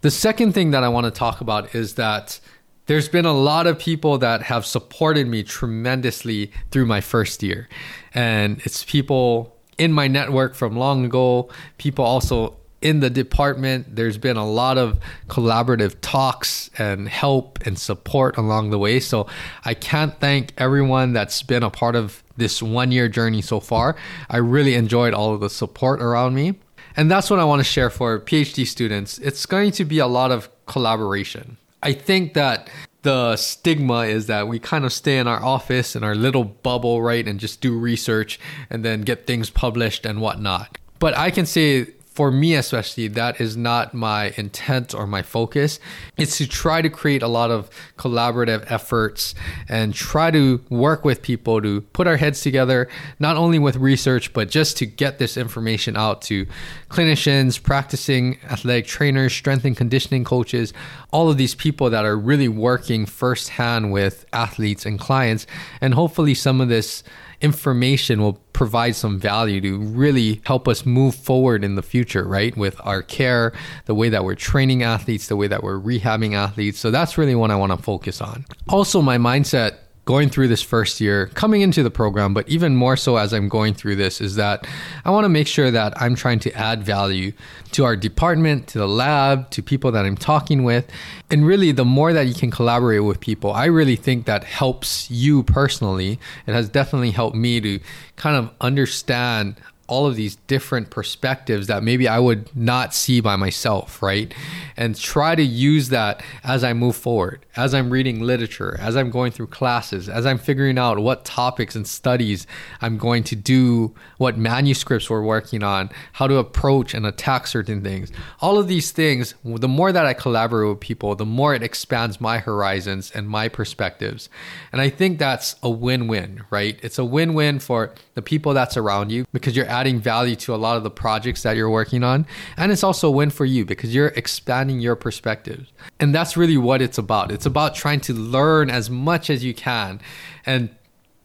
The 0.00 0.10
second 0.10 0.52
thing 0.52 0.72
that 0.72 0.84
I 0.84 0.88
want 0.88 1.06
to 1.06 1.10
talk 1.10 1.40
about 1.40 1.74
is 1.74 1.94
that 1.94 2.40
there's 2.86 3.08
been 3.08 3.26
a 3.26 3.32
lot 3.32 3.66
of 3.66 3.78
people 3.78 4.18
that 4.18 4.42
have 4.42 4.64
supported 4.64 5.26
me 5.26 5.42
tremendously 5.42 6.52
through 6.70 6.86
my 6.86 7.00
first 7.00 7.42
year. 7.42 7.68
And 8.14 8.60
it's 8.64 8.84
people 8.84 9.56
in 9.78 9.92
my 9.92 10.08
network 10.08 10.54
from 10.54 10.76
long 10.76 11.04
ago, 11.04 11.48
people 11.78 12.04
also 12.04 12.56
in 12.80 13.00
the 13.00 13.10
department. 13.10 13.96
There's 13.96 14.18
been 14.18 14.36
a 14.36 14.48
lot 14.48 14.78
of 14.78 15.00
collaborative 15.28 15.96
talks 16.00 16.70
and 16.78 17.08
help 17.08 17.58
and 17.66 17.78
support 17.78 18.36
along 18.36 18.70
the 18.70 18.78
way. 18.78 19.00
So 19.00 19.26
I 19.64 19.74
can't 19.74 20.18
thank 20.20 20.52
everyone 20.56 21.12
that's 21.12 21.42
been 21.42 21.62
a 21.62 21.70
part 21.70 21.96
of 21.96 22.22
this 22.36 22.62
one 22.62 22.92
year 22.92 23.08
journey 23.08 23.42
so 23.42 23.60
far. 23.60 23.96
I 24.30 24.36
really 24.36 24.74
enjoyed 24.74 25.14
all 25.14 25.34
of 25.34 25.40
the 25.40 25.50
support 25.50 26.00
around 26.00 26.34
me. 26.34 26.60
And 26.96 27.10
that's 27.10 27.28
what 27.28 27.40
I 27.40 27.44
want 27.44 27.60
to 27.60 27.64
share 27.64 27.90
for 27.90 28.18
PhD 28.20 28.66
students. 28.66 29.18
It's 29.18 29.44
going 29.44 29.72
to 29.72 29.84
be 29.84 29.98
a 29.98 30.06
lot 30.06 30.30
of 30.30 30.48
collaboration. 30.66 31.58
I 31.86 31.92
think 31.92 32.34
that 32.34 32.68
the 33.02 33.36
stigma 33.36 34.06
is 34.06 34.26
that 34.26 34.48
we 34.48 34.58
kind 34.58 34.84
of 34.84 34.92
stay 34.92 35.18
in 35.18 35.28
our 35.28 35.40
office 35.40 35.94
in 35.94 36.02
our 36.02 36.16
little 36.16 36.42
bubble, 36.42 37.00
right, 37.00 37.24
and 37.28 37.38
just 37.38 37.60
do 37.60 37.78
research 37.78 38.40
and 38.68 38.84
then 38.84 39.02
get 39.02 39.24
things 39.24 39.50
published 39.50 40.04
and 40.04 40.20
whatnot. 40.20 40.78
But 40.98 41.16
I 41.16 41.30
can 41.30 41.46
say 41.46 41.86
for 42.16 42.30
me 42.32 42.54
especially 42.54 43.08
that 43.08 43.38
is 43.42 43.58
not 43.58 43.92
my 43.92 44.32
intent 44.38 44.94
or 44.94 45.06
my 45.06 45.20
focus. 45.20 45.78
It's 46.16 46.38
to 46.38 46.48
try 46.48 46.80
to 46.80 46.88
create 46.88 47.22
a 47.22 47.28
lot 47.28 47.50
of 47.50 47.68
collaborative 47.98 48.64
efforts 48.72 49.34
and 49.68 49.92
try 49.92 50.30
to 50.30 50.64
work 50.70 51.04
with 51.04 51.20
people 51.20 51.60
to 51.60 51.82
put 51.82 52.06
our 52.06 52.16
heads 52.16 52.40
together 52.40 52.88
not 53.18 53.36
only 53.36 53.58
with 53.58 53.76
research 53.76 54.32
but 54.32 54.48
just 54.48 54.78
to 54.78 54.86
get 54.86 55.18
this 55.18 55.36
information 55.36 55.94
out 55.94 56.22
to 56.22 56.46
clinicians 56.88 57.62
practicing 57.62 58.38
athletic 58.44 58.86
trainers 58.86 59.34
strength 59.34 59.66
and 59.66 59.76
conditioning 59.76 60.24
coaches 60.24 60.72
all 61.12 61.28
of 61.28 61.36
these 61.36 61.54
people 61.54 61.90
that 61.90 62.06
are 62.06 62.16
really 62.16 62.48
working 62.48 63.04
firsthand 63.04 63.92
with 63.92 64.24
athletes 64.32 64.86
and 64.86 64.98
clients. 64.98 65.46
And 65.80 65.94
hopefully 65.94 66.34
some 66.34 66.60
of 66.60 66.68
this 66.68 67.02
information 67.40 68.20
will 68.20 68.34
provide 68.52 68.96
some 68.96 69.18
value 69.18 69.60
to 69.60 69.78
really 69.78 70.40
help 70.44 70.66
us 70.66 70.86
move 70.86 71.14
forward 71.14 71.62
in 71.64 71.74
the 71.74 71.82
future, 71.82 72.24
right? 72.24 72.56
With 72.56 72.80
our 72.84 73.02
care, 73.02 73.52
the 73.84 73.94
way 73.94 74.08
that 74.08 74.24
we're 74.24 74.34
training 74.34 74.82
athletes, 74.82 75.28
the 75.28 75.36
way 75.36 75.46
that 75.46 75.62
we're 75.62 75.78
rehabbing 75.78 76.34
athletes. 76.34 76.78
So 76.78 76.90
that's 76.90 77.18
really 77.18 77.34
what 77.34 77.50
I 77.50 77.56
want 77.56 77.72
to 77.72 77.78
focus 77.78 78.20
on. 78.20 78.44
Also, 78.68 79.02
my 79.02 79.18
mindset 79.18 79.76
going 80.06 80.28
through 80.30 80.46
this 80.46 80.62
first 80.62 81.00
year, 81.00 81.26
coming 81.34 81.60
into 81.60 81.82
the 81.82 81.90
program, 81.90 82.32
but 82.32 82.48
even 82.48 82.76
more 82.76 82.96
so 82.96 83.16
as 83.16 83.34
I'm 83.34 83.48
going 83.48 83.74
through 83.74 83.96
this, 83.96 84.20
is 84.20 84.36
that 84.36 84.66
I 85.04 85.10
want 85.10 85.24
to 85.24 85.28
make 85.28 85.48
sure 85.48 85.70
that 85.72 86.00
I'm 86.00 86.14
trying 86.14 86.38
to 86.40 86.52
add 86.52 86.84
value 86.84 87.32
to 87.72 87.84
our 87.84 87.96
department, 87.96 88.68
to 88.68 88.78
the 88.78 88.86
lab, 88.86 89.50
to 89.50 89.62
people 89.62 89.90
that 89.92 90.06
I'm 90.06 90.16
talking 90.16 90.62
with. 90.62 90.88
And 91.28 91.44
really, 91.44 91.72
the 91.72 91.84
more 91.84 92.12
that 92.12 92.28
you 92.28 92.34
can 92.34 92.52
collaborate 92.52 93.02
with 93.02 93.18
people, 93.18 93.52
I 93.52 93.64
really 93.64 93.96
think 93.96 94.26
that 94.26 94.44
helps 94.44 95.10
you 95.10 95.42
personally. 95.42 96.20
It 96.46 96.52
has 96.52 96.68
definitely 96.68 97.10
helped 97.10 97.36
me 97.36 97.60
to 97.60 97.80
kind 98.14 98.36
of 98.36 98.50
understand 98.60 99.56
all 99.88 100.06
of 100.06 100.16
these 100.16 100.36
different 100.46 100.90
perspectives 100.90 101.68
that 101.68 101.82
maybe 101.82 102.08
I 102.08 102.18
would 102.18 102.54
not 102.56 102.94
see 102.94 103.20
by 103.20 103.36
myself, 103.36 104.02
right? 104.02 104.32
And 104.76 104.98
try 104.98 105.34
to 105.34 105.42
use 105.42 105.90
that 105.90 106.22
as 106.42 106.64
I 106.64 106.72
move 106.72 106.96
forward, 106.96 107.46
as 107.56 107.72
I'm 107.72 107.90
reading 107.90 108.20
literature, 108.20 108.76
as 108.80 108.96
I'm 108.96 109.10
going 109.10 109.32
through 109.32 109.48
classes, 109.48 110.08
as 110.08 110.26
I'm 110.26 110.38
figuring 110.38 110.78
out 110.78 110.98
what 110.98 111.24
topics 111.24 111.76
and 111.76 111.86
studies 111.86 112.46
I'm 112.80 112.98
going 112.98 113.22
to 113.24 113.36
do, 113.36 113.94
what 114.18 114.36
manuscripts 114.36 115.08
we're 115.08 115.22
working 115.22 115.62
on, 115.62 115.90
how 116.12 116.26
to 116.26 116.36
approach 116.36 116.92
and 116.92 117.06
attack 117.06 117.46
certain 117.46 117.82
things. 117.82 118.10
All 118.40 118.58
of 118.58 118.68
these 118.68 118.90
things, 118.90 119.34
the 119.44 119.68
more 119.68 119.92
that 119.92 120.04
I 120.04 120.14
collaborate 120.14 120.68
with 120.68 120.80
people, 120.80 121.14
the 121.14 121.24
more 121.24 121.54
it 121.54 121.62
expands 121.62 122.20
my 122.20 122.38
horizons 122.38 123.12
and 123.14 123.28
my 123.28 123.48
perspectives. 123.48 124.28
And 124.72 124.80
I 124.80 124.90
think 124.90 125.18
that's 125.18 125.56
a 125.62 125.70
win 125.70 126.08
win, 126.08 126.44
right? 126.50 126.78
It's 126.82 126.98
a 126.98 127.04
win 127.04 127.34
win 127.34 127.60
for 127.60 127.94
the 128.14 128.22
people 128.22 128.52
that's 128.52 128.76
around 128.76 129.10
you 129.12 129.26
because 129.32 129.54
you're 129.54 129.66
adding 129.76 130.00
value 130.00 130.34
to 130.34 130.54
a 130.54 130.56
lot 130.56 130.76
of 130.78 130.82
the 130.82 130.90
projects 130.90 131.42
that 131.42 131.54
you're 131.54 131.70
working 131.70 132.02
on. 132.02 132.26
And 132.56 132.72
it's 132.72 132.82
also 132.82 133.08
a 133.08 133.10
win 133.10 133.30
for 133.30 133.44
you 133.44 133.64
because 133.66 133.94
you're 133.94 134.08
expanding 134.08 134.80
your 134.80 134.96
perspectives. 134.96 135.70
And 136.00 136.14
that's 136.14 136.36
really 136.36 136.56
what 136.56 136.80
it's 136.80 136.98
about. 136.98 137.30
It's 137.30 137.46
about 137.46 137.74
trying 137.74 138.00
to 138.02 138.14
learn 138.14 138.70
as 138.70 138.88
much 138.88 139.28
as 139.28 139.44
you 139.44 139.52
can. 139.52 140.00
And 140.46 140.70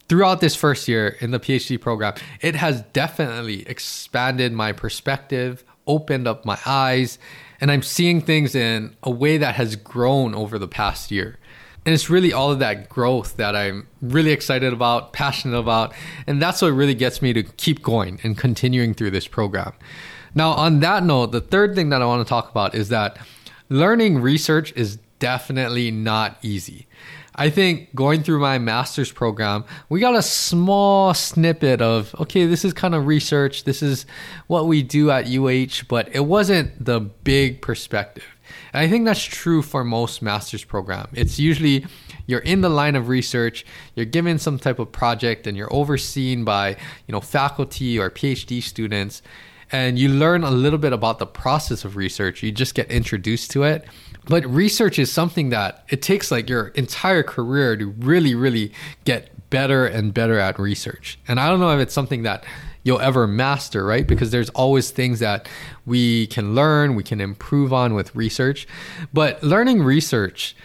throughout 0.09 0.41
this 0.41 0.55
first 0.55 0.89
year 0.89 1.15
in 1.21 1.31
the 1.31 1.39
PhD 1.39 1.79
program, 1.79 2.15
it 2.41 2.55
has 2.55 2.81
definitely 2.91 3.67
expanded 3.69 4.51
my 4.51 4.73
perspective, 4.73 5.63
opened 5.87 6.27
up 6.27 6.45
my 6.45 6.59
eyes, 6.65 7.17
and 7.61 7.71
I'm 7.71 7.83
seeing 7.83 8.19
things 8.19 8.53
in 8.53 8.95
a 9.03 9.11
way 9.11 9.37
that 9.37 9.55
has 9.55 9.77
grown 9.77 10.35
over 10.35 10.59
the 10.59 10.67
past 10.67 11.11
year. 11.11 11.37
And 11.85 11.93
it's 11.95 12.09
really 12.09 12.31
all 12.31 12.51
of 12.51 12.59
that 12.59 12.89
growth 12.89 13.37
that 13.37 13.55
I'm 13.55 13.87
really 14.01 14.31
excited 14.31 14.71
about, 14.71 15.13
passionate 15.13 15.57
about. 15.57 15.93
And 16.27 16.41
that's 16.41 16.61
what 16.61 16.69
really 16.69 16.93
gets 16.93 17.21
me 17.21 17.33
to 17.33 17.43
keep 17.43 17.81
going 17.81 18.19
and 18.23 18.37
continuing 18.37 18.93
through 18.93 19.11
this 19.11 19.27
program. 19.27 19.73
Now, 20.35 20.51
on 20.51 20.79
that 20.81 21.03
note, 21.03 21.27
the 21.31 21.41
third 21.41 21.75
thing 21.75 21.89
that 21.89 22.01
I 22.01 22.05
want 22.05 22.25
to 22.25 22.29
talk 22.29 22.51
about 22.51 22.75
is 22.75 22.89
that 22.89 23.17
learning 23.69 24.19
research 24.19 24.73
is 24.75 24.97
definitely 25.19 25.91
not 25.91 26.37
easy. 26.41 26.87
I 27.35 27.49
think 27.49 27.95
going 27.95 28.23
through 28.23 28.39
my 28.39 28.57
master's 28.57 29.11
program, 29.11 29.63
we 29.89 29.99
got 29.99 30.15
a 30.15 30.21
small 30.21 31.13
snippet 31.13 31.81
of, 31.81 32.13
okay, 32.19 32.45
this 32.45 32.65
is 32.65 32.73
kind 32.73 32.93
of 32.93 33.07
research, 33.07 33.63
this 33.63 33.81
is 33.81 34.05
what 34.47 34.67
we 34.67 34.83
do 34.83 35.11
at 35.11 35.27
UH, 35.27 35.85
but 35.87 36.13
it 36.13 36.25
wasn't 36.25 36.83
the 36.83 36.99
big 36.99 37.61
perspective. 37.61 38.25
And 38.73 38.81
I 38.81 38.89
think 38.89 39.05
that's 39.05 39.23
true 39.23 39.61
for 39.61 39.83
most 39.83 40.21
master's 40.21 40.63
program. 40.63 41.07
It's 41.13 41.39
usually 41.39 41.85
you're 42.27 42.39
in 42.39 42.61
the 42.61 42.69
line 42.69 42.95
of 42.95 43.07
research, 43.07 43.65
you're 43.95 44.05
given 44.05 44.39
some 44.39 44.59
type 44.59 44.79
of 44.79 44.91
project 44.91 45.47
and 45.47 45.57
you're 45.57 45.73
overseen 45.73 46.43
by, 46.43 46.69
you 47.07 47.11
know, 47.11 47.21
faculty 47.21 47.99
or 47.99 48.09
PhD 48.09 48.61
students 48.61 49.21
and 49.71 49.97
you 49.97 50.09
learn 50.09 50.43
a 50.43 50.51
little 50.51 50.79
bit 50.79 50.93
about 50.93 51.19
the 51.19 51.25
process 51.25 51.85
of 51.85 51.95
research. 51.95 52.43
You 52.43 52.51
just 52.51 52.75
get 52.75 52.91
introduced 52.91 53.51
to 53.51 53.63
it. 53.63 53.85
But 54.25 54.45
research 54.45 54.99
is 54.99 55.11
something 55.11 55.49
that 55.49 55.85
it 55.89 56.01
takes 56.01 56.29
like 56.29 56.49
your 56.49 56.67
entire 56.69 57.23
career 57.23 57.75
to 57.77 57.87
really 57.87 58.35
really 58.35 58.71
get 59.03 59.49
better 59.49 59.85
and 59.85 60.13
better 60.13 60.39
at 60.39 60.59
research. 60.59 61.19
And 61.27 61.39
I 61.39 61.49
don't 61.49 61.59
know 61.59 61.71
if 61.71 61.79
it's 61.79 61.93
something 61.93 62.23
that 62.23 62.43
you'll 62.83 62.99
ever 62.99 63.27
master, 63.27 63.85
right? 63.85 64.07
Because 64.07 64.31
there's 64.31 64.49
always 64.49 64.91
things 64.91 65.19
that 65.19 65.47
we 65.85 66.27
can 66.27 66.55
learn, 66.55 66.95
we 66.95 67.03
can 67.03 67.21
improve 67.21 67.71
on 67.73 67.93
with 67.93 68.15
research. 68.15 68.67
But 69.13 69.41
learning 69.43 69.83
research, 69.83 70.55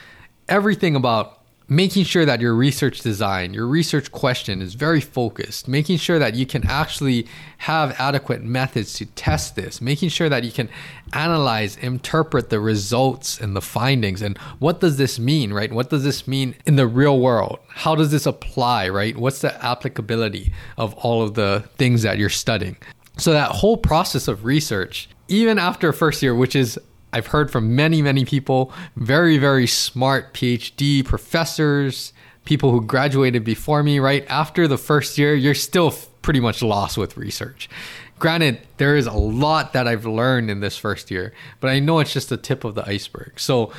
everything 0.49 0.97
about 0.97 1.41
making 1.69 2.05
sure 2.05 2.25
that 2.25 2.41
your 2.41 2.55
research 2.55 3.01
design, 3.01 3.53
your 3.53 3.67
research 3.67 4.13
question 4.13 4.63
is 4.63 4.75
very 4.75 5.01
focused, 5.01 5.67
making 5.67 5.97
sure 5.97 6.19
that 6.19 6.35
you 6.35 6.47
can 6.47 6.65
actually 6.67 7.27
have 7.59 7.95
adequate 7.99 8.43
methods 8.43 8.95
to 8.95 9.07
test 9.07 9.57
this, 9.57 9.81
making 9.81 10.09
sure 10.09 10.29
that 10.29 10.45
you 10.45 10.53
can 10.53 10.69
analyze, 11.13 11.77
interpret 11.79 12.51
the 12.51 12.61
results 12.61 13.41
and 13.41 13.57
the 13.57 13.61
findings 13.61 14.23
and 14.23 14.39
what 14.59 14.81
does 14.81 14.97
this 14.97 15.19
mean, 15.19 15.53
right? 15.53 15.73
What 15.73 15.91
does 15.91 16.05
this 16.05 16.29
mean 16.29 16.55
in 16.67 16.77
the 16.77 16.87
real 16.87 17.19
world? 17.19 17.59
How 17.69 17.95
does 17.95 18.11
this 18.11 18.27
apply, 18.27 18.89
right? 18.89 19.17
What's 19.17 19.41
the 19.41 19.65
applicability 19.65 20.53
of 20.77 20.95
all 20.95 21.23
of 21.23 21.35
the 21.35 21.65
things 21.79 22.03
that 22.03 22.19
you're 22.19 22.29
studying? 22.29 22.77
So 23.19 23.33
that 23.33 23.51
whole 23.51 23.77
process 23.77 24.29
of 24.29 24.45
research, 24.45 25.09
even 25.29 25.59
after 25.59 25.93
first 25.93 26.23
year, 26.23 26.35
which 26.35 26.55
is 26.55 26.79
I've 27.17 27.29
heard 27.29 27.51
from 27.51 27.75
many, 27.75 28.03
many 28.03 28.27
people, 28.27 28.71
very, 28.95 29.39
very 29.39 29.67
smart 29.67 30.35
PhD 30.35 31.03
professors, 31.03 32.13
people 32.45 32.73
who 32.73 32.83
graduated 32.83 33.43
before 33.43 33.83
me, 33.83 33.99
right? 33.99 34.27
After 34.29 34.69
the 34.69 34.77
first 34.77 35.17
year, 35.17 35.35
you're 35.35 35.55
still 35.55 35.95
pretty 36.21 36.41
much 36.41 36.63
lost 36.63 36.99
with 36.99 37.17
research. 37.17 37.71
Granted, 38.19 38.61
there 38.77 38.97
is 38.97 39.07
a 39.07 39.15
lot 39.15 39.73
that 39.73 39.89
I've 39.89 40.05
learned 40.05 40.51
in 40.51 40.61
this 40.61 40.77
first 40.77 41.11
year, 41.11 41.33
but 41.61 41.69
I 41.69 41.79
know 41.79 42.01
it's 42.01 42.13
just 42.13 42.29
the 42.29 42.37
tip 42.37 42.65
of 42.65 42.75
the 42.75 42.87
iceberg. 42.87 43.41
So, 43.41 43.73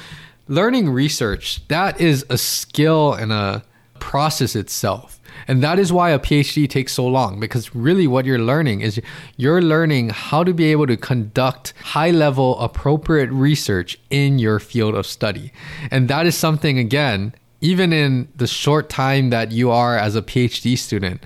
learning 0.47 0.89
research, 0.89 1.67
that 1.67 2.01
is 2.01 2.25
a 2.31 2.39
skill 2.39 3.13
and 3.13 3.31
a 3.31 3.63
process 3.99 4.55
itself. 4.55 5.19
And 5.47 5.61
that 5.63 5.77
is 5.79 5.93
why 5.93 6.11
a 6.11 6.19
PhD 6.19 6.69
takes 6.69 6.93
so 6.93 7.05
long 7.05 7.39
because 7.39 7.75
really 7.75 8.07
what 8.07 8.25
you're 8.25 8.39
learning 8.39 8.81
is 8.81 9.01
you're 9.35 9.61
learning 9.61 10.09
how 10.09 10.43
to 10.43 10.53
be 10.53 10.71
able 10.71 10.87
to 10.87 10.97
conduct 10.97 11.73
high 11.81 12.11
level, 12.11 12.59
appropriate 12.59 13.29
research 13.31 13.99
in 14.09 14.39
your 14.39 14.59
field 14.59 14.95
of 14.95 15.05
study. 15.05 15.51
And 15.91 16.07
that 16.09 16.25
is 16.25 16.35
something, 16.35 16.79
again, 16.79 17.33
even 17.61 17.93
in 17.93 18.29
the 18.35 18.47
short 18.47 18.89
time 18.89 19.29
that 19.29 19.51
you 19.51 19.71
are 19.71 19.97
as 19.97 20.15
a 20.15 20.21
PhD 20.21 20.77
student, 20.77 21.23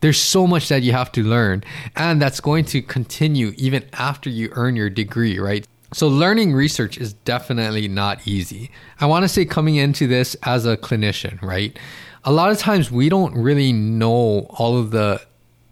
there's 0.00 0.20
so 0.20 0.46
much 0.46 0.68
that 0.68 0.82
you 0.82 0.92
have 0.92 1.10
to 1.12 1.22
learn. 1.22 1.64
And 1.96 2.20
that's 2.20 2.40
going 2.40 2.64
to 2.66 2.82
continue 2.82 3.52
even 3.56 3.84
after 3.94 4.28
you 4.28 4.50
earn 4.52 4.76
your 4.76 4.90
degree, 4.90 5.38
right? 5.38 5.66
So, 5.94 6.08
learning 6.08 6.52
research 6.52 6.98
is 6.98 7.12
definitely 7.12 7.88
not 7.88 8.26
easy. 8.26 8.70
I 9.00 9.06
want 9.06 9.22
to 9.22 9.28
say, 9.28 9.44
coming 9.44 9.76
into 9.76 10.06
this 10.06 10.36
as 10.42 10.66
a 10.66 10.76
clinician, 10.76 11.40
right? 11.40 11.78
a 12.24 12.32
lot 12.32 12.50
of 12.50 12.58
times 12.58 12.90
we 12.90 13.08
don't 13.08 13.34
really 13.34 13.72
know 13.72 14.46
all 14.50 14.78
of 14.78 14.90
the 14.90 15.20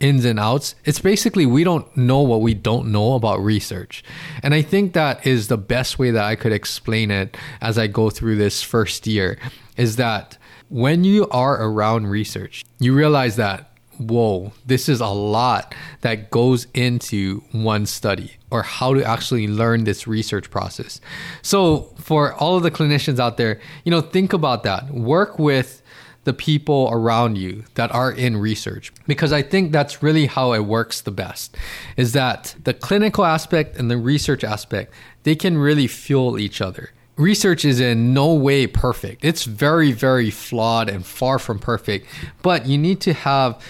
ins 0.01 0.25
and 0.25 0.39
outs. 0.39 0.75
It's 0.85 0.99
basically 0.99 1.47
we 1.47 1.65
don't 1.65 1.97
know 1.97 2.21
what 2.21 2.41
we 2.41 2.55
don't 2.55 2.93
know 2.93 3.15
about 3.15 3.41
research. 3.41 4.05
And 4.43 4.53
I 4.53 4.61
think 4.61 4.93
that 4.93 5.27
is 5.27 5.49
the 5.49 5.57
best 5.57 5.99
way 5.99 6.11
that 6.11 6.25
I 6.25 6.37
could 6.37 6.53
explain 6.53 7.11
it 7.11 7.37
as 7.61 7.79
I 7.79 7.87
go 7.87 8.11
through 8.11 8.37
this 8.37 8.63
first 8.63 9.07
year 9.07 9.39
is 9.77 9.97
that 9.97 10.37
when 10.69 11.05
you 11.05 11.29
are 11.29 11.63
around 11.63 12.09
research, 12.09 12.65
you 12.79 12.95
realize 12.95 13.37
that 13.37 13.72
whoa, 14.09 14.53
this 14.67 14.89
is 14.89 15.01
a 15.01 15.09
lot 15.09 15.75
that 16.03 16.31
goes 16.31 16.67
into 16.75 17.43
one 17.53 17.87
study 17.87 18.33
or 18.51 18.63
how 18.63 18.95
to 18.95 19.05
actually 19.05 19.49
learn 19.49 19.85
this 19.85 20.07
research 20.07 20.51
process. 20.51 21.01
So, 21.43 21.95
for 21.99 22.35
all 22.35 22.57
of 22.57 22.63
the 22.63 22.71
clinicians 22.71 23.19
out 23.19 23.37
there, 23.37 23.61
you 23.85 23.91
know, 23.91 24.01
think 24.01 24.33
about 24.33 24.63
that. 24.65 24.91
Work 24.91 25.39
with 25.39 25.83
the 26.25 26.33
people 26.33 26.89
around 26.93 27.37
you 27.37 27.65
that 27.75 27.93
are 27.93 28.13
in 28.13 28.37
research 28.37 28.93
because 29.07 29.33
I 29.33 29.43
think 29.43 29.73
that's 29.73 30.03
really 30.03 30.27
how 30.27 30.53
it 30.53 30.61
works 30.61 31.01
the 31.01 31.11
best 31.11 31.57
is 31.97 32.13
that 32.13 32.55
the 32.63 32.75
clinical 32.75 33.25
aspect 33.25 33.77
and 33.77 33.91
the 33.91 33.97
research 33.97 34.45
aspect 34.45 34.93
they 35.25 35.35
can 35.35 35.59
really 35.59 35.87
fuel 35.87 36.39
each 36.39 36.61
other. 36.61 36.91
Research 37.17 37.65
is 37.65 37.79
in 37.79 38.15
no 38.15 38.33
way 38.35 38.67
perfect. 38.67 39.25
It's 39.25 39.45
very 39.45 39.93
very 39.93 40.31
flawed 40.31 40.89
and 40.89 41.05
far 41.05 41.39
from 41.39 41.59
perfect, 41.59 42.07
but 42.41 42.67
you 42.67 42.79
need 42.79 43.01
to 43.03 43.13
have 43.13 43.61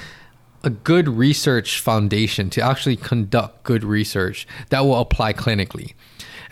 a 0.64 0.71
good 0.71 1.09
research 1.09 1.81
foundation 1.81 2.50
to 2.50 2.61
actually 2.61 2.97
conduct 2.97 3.62
good 3.64 3.85
research 3.85 4.47
that 4.71 4.81
will 4.81 5.00
apply 5.00 5.33
clinically. 5.33 5.95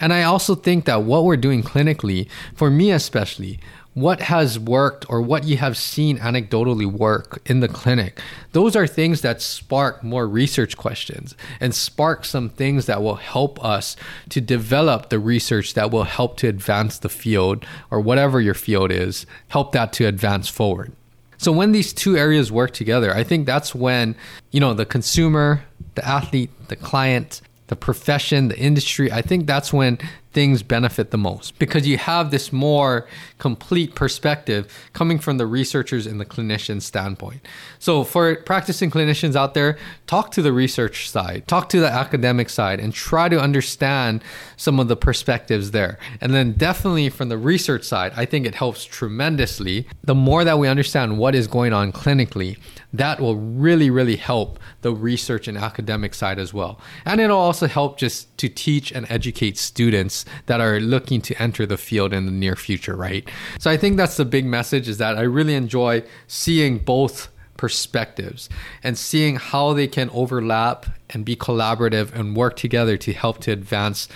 And 0.01 0.13
I 0.13 0.23
also 0.23 0.55
think 0.55 0.87
that 0.87 1.03
what 1.03 1.25
we're 1.25 1.37
doing 1.37 1.63
clinically, 1.63 2.29
for 2.55 2.71
me 2.71 2.91
especially, 2.91 3.61
what 3.95 4.23
has 4.23 4.59
worked 4.59 5.09
or 5.11 5.21
what 5.21 5.45
you 5.45 5.57
have 5.57 5.77
seen 5.77 6.17
anecdotally 6.19 6.87
work 6.87 7.43
in 7.47 7.61
the 7.61 7.69
clinic. 7.69 8.21
Those 8.53 8.77
are 8.77 8.87
things 8.87 9.21
that 9.23 9.43
spark 9.43 10.05
more 10.05 10.29
research 10.29 10.77
questions 10.77 11.35
and 11.61 11.75
spark 11.75 12.25
some 12.25 12.49
things 12.49 12.87
that 12.87 13.03
will 13.03 13.17
help 13.17 13.63
us 13.65 13.97
to 14.29 14.41
develop 14.41 15.09
the 15.09 15.19
research 15.19 15.75
that 15.75 15.91
will 15.91 16.05
help 16.05 16.37
to 16.39 16.49
advance 16.49 16.99
the 16.99 17.09
field 17.09 17.65
or 17.91 18.01
whatever 18.01 18.41
your 18.41 18.55
field 18.55 18.93
is, 18.93 19.27
help 19.49 19.73
that 19.73 19.93
to 19.95 20.07
advance 20.07 20.49
forward. 20.49 20.93
So 21.41 21.53
when 21.53 21.73
these 21.73 21.95
two 21.95 22.19
areas 22.19 22.53
work 22.53 22.73
together, 22.73 23.15
I 23.15 23.25
think 23.25 23.47
that's 23.47 23.75
when, 23.75 24.15
you 24.51 24.61
know, 24.61 24.75
the 24.75 24.85
consumer, 24.85 25.63
the 25.95 26.07
athlete, 26.07 26.51
the 26.69 26.77
client, 26.77 27.41
the 27.69 27.77
profession, 27.77 28.49
the 28.49 28.59
industry, 28.59 29.11
I 29.11 29.23
think 29.23 29.47
that's 29.47 29.73
when 29.73 29.99
things 30.33 30.63
benefit 30.63 31.11
the 31.11 31.19
most 31.19 31.59
because 31.59 31.89
you 31.89 31.99
have 31.99 32.31
this 32.31 32.53
more 32.53 33.07
complete 33.39 33.95
perspective 33.95 34.73
coming 34.93 35.19
from 35.19 35.39
the 35.39 35.47
researchers 35.47 36.07
and 36.07 36.21
the 36.21 36.25
clinician 36.25 36.81
standpoint. 36.81 37.41
So, 37.79 38.05
for 38.05 38.37
practicing 38.37 38.91
clinicians 38.91 39.35
out 39.35 39.55
there, 39.55 39.79
talk 40.07 40.31
to 40.33 40.43
the 40.43 40.53
research 40.53 41.11
side, 41.11 41.49
talk 41.49 41.69
to 41.71 41.81
the 41.81 41.91
academic 41.91 42.49
side, 42.49 42.79
and 42.79 42.93
try 42.93 43.29
to 43.29 43.41
understand 43.41 44.23
some 44.57 44.79
of 44.79 44.89
the 44.89 44.97
perspectives 44.97 45.73
there. 45.73 45.99
And 46.21 46.33
then, 46.33 46.53
definitely 46.53 47.09
from 47.09 47.29
the 47.29 47.39
research 47.39 47.85
side, 47.85 48.13
I 48.17 48.25
think 48.25 48.47
it 48.47 48.55
helps 48.55 48.85
tremendously. 48.85 49.87
The 50.05 50.15
more 50.15 50.45
that 50.45 50.59
we 50.59 50.69
understand 50.69 51.19
what 51.19 51.35
is 51.35 51.47
going 51.47 51.73
on 51.73 51.93
clinically, 51.93 52.59
that 52.93 53.21
will 53.21 53.37
really, 53.37 53.91
really 53.91 54.17
help 54.17 54.59
the 54.83 54.93
research 54.93 55.49
and 55.49 55.57
academic 55.57 56.15
side 56.15 56.39
as 56.39 56.53
well. 56.53 56.81
And 57.05 57.21
it'll 57.21 57.39
also 57.39 57.67
help 57.67 57.99
just 57.99 58.37
to 58.39 58.49
teach 58.49 58.93
and 58.93 59.07
educate 59.11 59.59
students 59.59 60.20
that 60.47 60.61
are 60.61 60.81
looking 60.81 61.21
to 61.23 61.43
enter 61.43 61.67
the 61.67 61.77
field 61.77 62.13
in 62.13 62.27
the 62.27 62.33
near 62.33 62.57
future, 62.57 62.97
right? 62.97 63.29
So 63.59 63.71
I 63.71 63.77
think 63.77 63.97
that's 63.97 64.17
the 64.17 64.25
big 64.25 64.47
message 64.47 64.89
is 64.89 64.99
that 64.99 65.17
I 65.17 65.23
really 65.23 65.55
enjoy 65.55 66.03
seeing 66.27 66.79
both 66.79 67.29
perspectives 67.57 68.49
and 68.83 68.97
seeing 68.97 69.37
how 69.37 69.75
they 69.75 69.87
can 69.87 70.09
overlap 70.11 70.87
and 71.11 71.25
be 71.25 71.37
collaborative 71.37 72.13
and 72.15 72.35
work 72.35 72.57
together 72.57 72.97
to 72.97 73.13
help 73.13 73.39
to 73.41 73.53
advance 73.53 74.09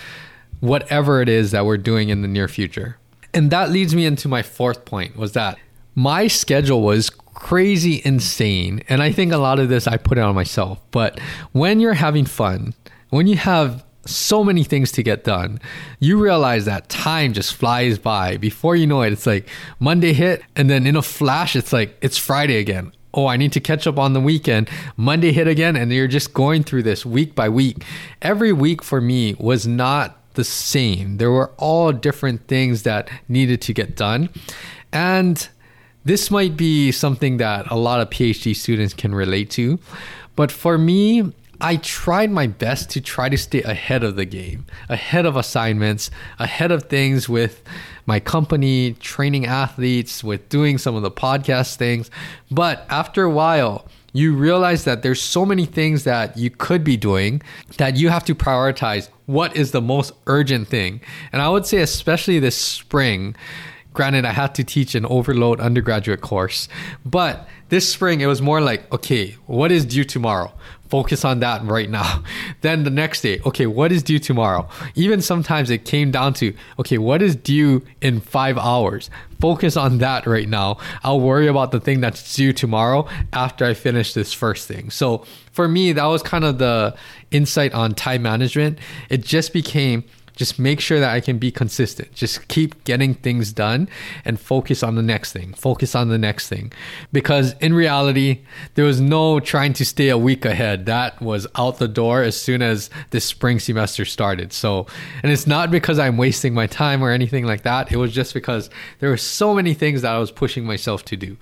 whatever 0.61 1.21
it 1.21 1.29
is 1.29 1.51
that 1.51 1.65
we're 1.65 1.77
doing 1.77 2.09
in 2.09 2.23
the 2.23 2.27
near 2.27 2.47
future. 2.47 2.97
And 3.35 3.51
that 3.51 3.69
leads 3.69 3.93
me 3.93 4.05
into 4.05 4.27
my 4.27 4.41
fourth 4.41 4.85
point 4.85 5.15
was 5.15 5.33
that 5.33 5.59
my 5.93 6.27
schedule 6.27 6.81
was 6.81 7.09
crazy 7.09 8.01
insane. 8.03 8.81
And 8.89 9.03
I 9.03 9.11
think 9.11 9.31
a 9.31 9.37
lot 9.37 9.59
of 9.59 9.69
this 9.69 9.87
I 9.87 9.97
put 9.97 10.17
it 10.17 10.21
on 10.21 10.33
myself. 10.33 10.81
But 10.89 11.19
when 11.51 11.79
you're 11.79 11.93
having 11.93 12.25
fun, 12.25 12.73
when 13.09 13.27
you 13.27 13.35
have 13.35 13.84
so 14.05 14.43
many 14.43 14.63
things 14.63 14.91
to 14.93 15.03
get 15.03 15.23
done, 15.23 15.59
you 15.99 16.21
realize 16.21 16.65
that 16.65 16.89
time 16.89 17.33
just 17.33 17.55
flies 17.55 17.97
by. 17.97 18.37
Before 18.37 18.75
you 18.75 18.87
know 18.87 19.01
it, 19.01 19.13
it's 19.13 19.25
like 19.25 19.47
Monday 19.79 20.13
hit, 20.13 20.41
and 20.55 20.69
then 20.69 20.85
in 20.87 20.95
a 20.95 21.01
flash, 21.01 21.55
it's 21.55 21.73
like 21.73 21.97
it's 22.01 22.17
Friday 22.17 22.57
again. 22.57 22.91
Oh, 23.13 23.27
I 23.27 23.37
need 23.37 23.53
to 23.53 23.61
catch 23.61 23.87
up 23.87 23.97
on 23.97 24.13
the 24.13 24.19
weekend. 24.19 24.69
Monday 24.97 25.31
hit 25.31 25.47
again, 25.47 25.75
and 25.75 25.91
you're 25.91 26.07
just 26.07 26.33
going 26.33 26.63
through 26.63 26.83
this 26.83 27.05
week 27.05 27.33
by 27.33 27.47
week. 27.47 27.83
Every 28.21 28.51
week 28.51 28.83
for 28.83 28.99
me 28.99 29.35
was 29.39 29.65
not 29.65 30.21
the 30.33 30.43
same. 30.43 31.17
There 31.17 31.31
were 31.31 31.51
all 31.57 31.91
different 31.93 32.47
things 32.47 32.83
that 32.83 33.09
needed 33.29 33.61
to 33.61 33.73
get 33.73 33.95
done. 33.95 34.29
And 34.91 35.47
this 36.03 36.29
might 36.29 36.55
be 36.55 36.91
something 36.91 37.37
that 37.37 37.71
a 37.71 37.75
lot 37.75 38.01
of 38.01 38.09
PhD 38.09 38.55
students 38.55 38.93
can 38.93 39.15
relate 39.15 39.49
to. 39.51 39.79
But 40.35 40.51
for 40.51 40.77
me, 40.77 41.33
I 41.65 41.77
tried 41.77 42.29
my 42.29 42.45
best 42.45 42.91
to 42.91 43.01
try 43.01 43.27
to 43.27 43.39
stay 43.39 43.63
ahead 43.63 44.03
of 44.03 44.15
the 44.15 44.25
game, 44.25 44.67
ahead 44.87 45.25
of 45.25 45.35
assignments, 45.35 46.11
ahead 46.37 46.71
of 46.71 46.83
things 46.83 47.27
with 47.27 47.63
my 48.05 48.19
company, 48.19 48.93
training 48.99 49.47
athletes, 49.47 50.23
with 50.23 50.47
doing 50.47 50.77
some 50.77 50.93
of 50.93 51.01
the 51.01 51.09
podcast 51.09 51.77
things. 51.77 52.11
But 52.51 52.85
after 52.91 53.23
a 53.23 53.31
while, 53.31 53.87
you 54.13 54.35
realize 54.35 54.83
that 54.83 55.01
there's 55.01 55.19
so 55.19 55.43
many 55.43 55.65
things 55.65 56.03
that 56.03 56.37
you 56.37 56.51
could 56.51 56.83
be 56.83 56.97
doing 56.97 57.41
that 57.77 57.95
you 57.95 58.09
have 58.09 58.25
to 58.25 58.35
prioritize 58.35 59.09
what 59.25 59.55
is 59.55 59.71
the 59.71 59.81
most 59.81 60.13
urgent 60.27 60.67
thing. 60.67 61.01
And 61.31 61.41
I 61.41 61.49
would 61.49 61.65
say, 61.65 61.79
especially 61.79 62.37
this 62.37 62.55
spring, 62.55 63.35
Granted, 63.95 64.25
I 64.25 64.33
had 64.33 64.53
to 64.55 64.63
teach 64.63 64.93
an 64.93 65.05
overload 65.05 65.61
undergraduate 65.61 66.19
course, 66.19 66.67
but 67.05 67.47
this 67.69 67.91
spring 67.91 68.19
it 68.19 68.27
was 68.27 68.41
more 68.41 68.59
like, 68.59 68.91
okay, 68.93 69.37
what 69.47 69.71
is 69.71 69.85
due 69.85 70.03
tomorrow? 70.03 70.53
Focus 70.89 71.25
on 71.25 71.39
that 71.39 71.63
right 71.63 71.89
now. 71.89 72.23
Then 72.61 72.83
the 72.83 72.89
next 72.89 73.21
day, 73.21 73.39
okay, 73.45 73.65
what 73.65 73.91
is 73.91 74.03
due 74.03 74.19
tomorrow? 74.19 74.67
Even 74.95 75.21
sometimes 75.21 75.69
it 75.69 75.85
came 75.85 76.11
down 76.11 76.33
to, 76.35 76.53
okay, 76.77 76.97
what 76.97 77.21
is 77.21 77.35
due 77.35 77.83
in 78.01 78.19
five 78.19 78.57
hours? 78.57 79.09
Focus 79.39 79.77
on 79.77 79.99
that 79.99 80.27
right 80.27 80.49
now. 80.49 80.77
I'll 81.03 81.21
worry 81.21 81.47
about 81.47 81.71
the 81.71 81.79
thing 81.79 82.01
that's 82.01 82.35
due 82.35 82.51
tomorrow 82.51 83.07
after 83.31 83.65
I 83.65 83.73
finish 83.73 84.13
this 84.13 84.33
first 84.33 84.67
thing. 84.67 84.89
So 84.89 85.25
for 85.51 85.67
me, 85.67 85.93
that 85.93 86.05
was 86.05 86.21
kind 86.21 86.43
of 86.43 86.57
the 86.57 86.95
insight 87.31 87.73
on 87.73 87.93
time 87.95 88.23
management. 88.23 88.77
It 89.09 89.23
just 89.23 89.53
became, 89.53 90.03
just 90.35 90.59
make 90.59 90.79
sure 90.79 90.99
that 90.99 91.13
I 91.13 91.21
can 91.21 91.37
be 91.37 91.51
consistent. 91.51 92.13
Just 92.13 92.47
keep 92.47 92.83
getting 92.83 93.13
things 93.13 93.53
done 93.53 93.87
and 94.23 94.39
focus 94.39 94.83
on 94.83 94.95
the 94.95 95.01
next 95.01 95.33
thing. 95.33 95.53
Focus 95.53 95.95
on 95.95 96.09
the 96.09 96.17
next 96.17 96.49
thing. 96.49 96.71
Because 97.11 97.53
in 97.59 97.73
reality, 97.73 98.41
there 98.75 98.85
was 98.85 98.99
no 98.99 99.39
trying 99.39 99.73
to 99.73 99.85
stay 99.85 100.09
a 100.09 100.17
week 100.17 100.45
ahead. 100.45 100.85
That 100.85 101.21
was 101.21 101.47
out 101.55 101.77
the 101.77 101.87
door 101.87 102.21
as 102.21 102.39
soon 102.39 102.61
as 102.61 102.89
this 103.11 103.25
spring 103.25 103.59
semester 103.59 104.05
started. 104.05 104.51
So, 104.51 104.87
and 105.23 105.31
it's 105.31 105.47
not 105.47 105.71
because 105.71 105.99
I'm 105.99 106.17
wasting 106.17 106.53
my 106.53 106.67
time 106.67 107.03
or 107.03 107.11
anything 107.11 107.45
like 107.45 107.63
that. 107.63 107.91
It 107.91 107.97
was 107.97 108.11
just 108.11 108.33
because 108.33 108.69
there 108.99 109.09
were 109.09 109.17
so 109.17 109.53
many 109.53 109.73
things 109.73 110.01
that 110.01 110.13
I 110.13 110.19
was 110.19 110.31
pushing 110.31 110.65
myself 110.65 111.05
to 111.05 111.17
do. 111.17 111.37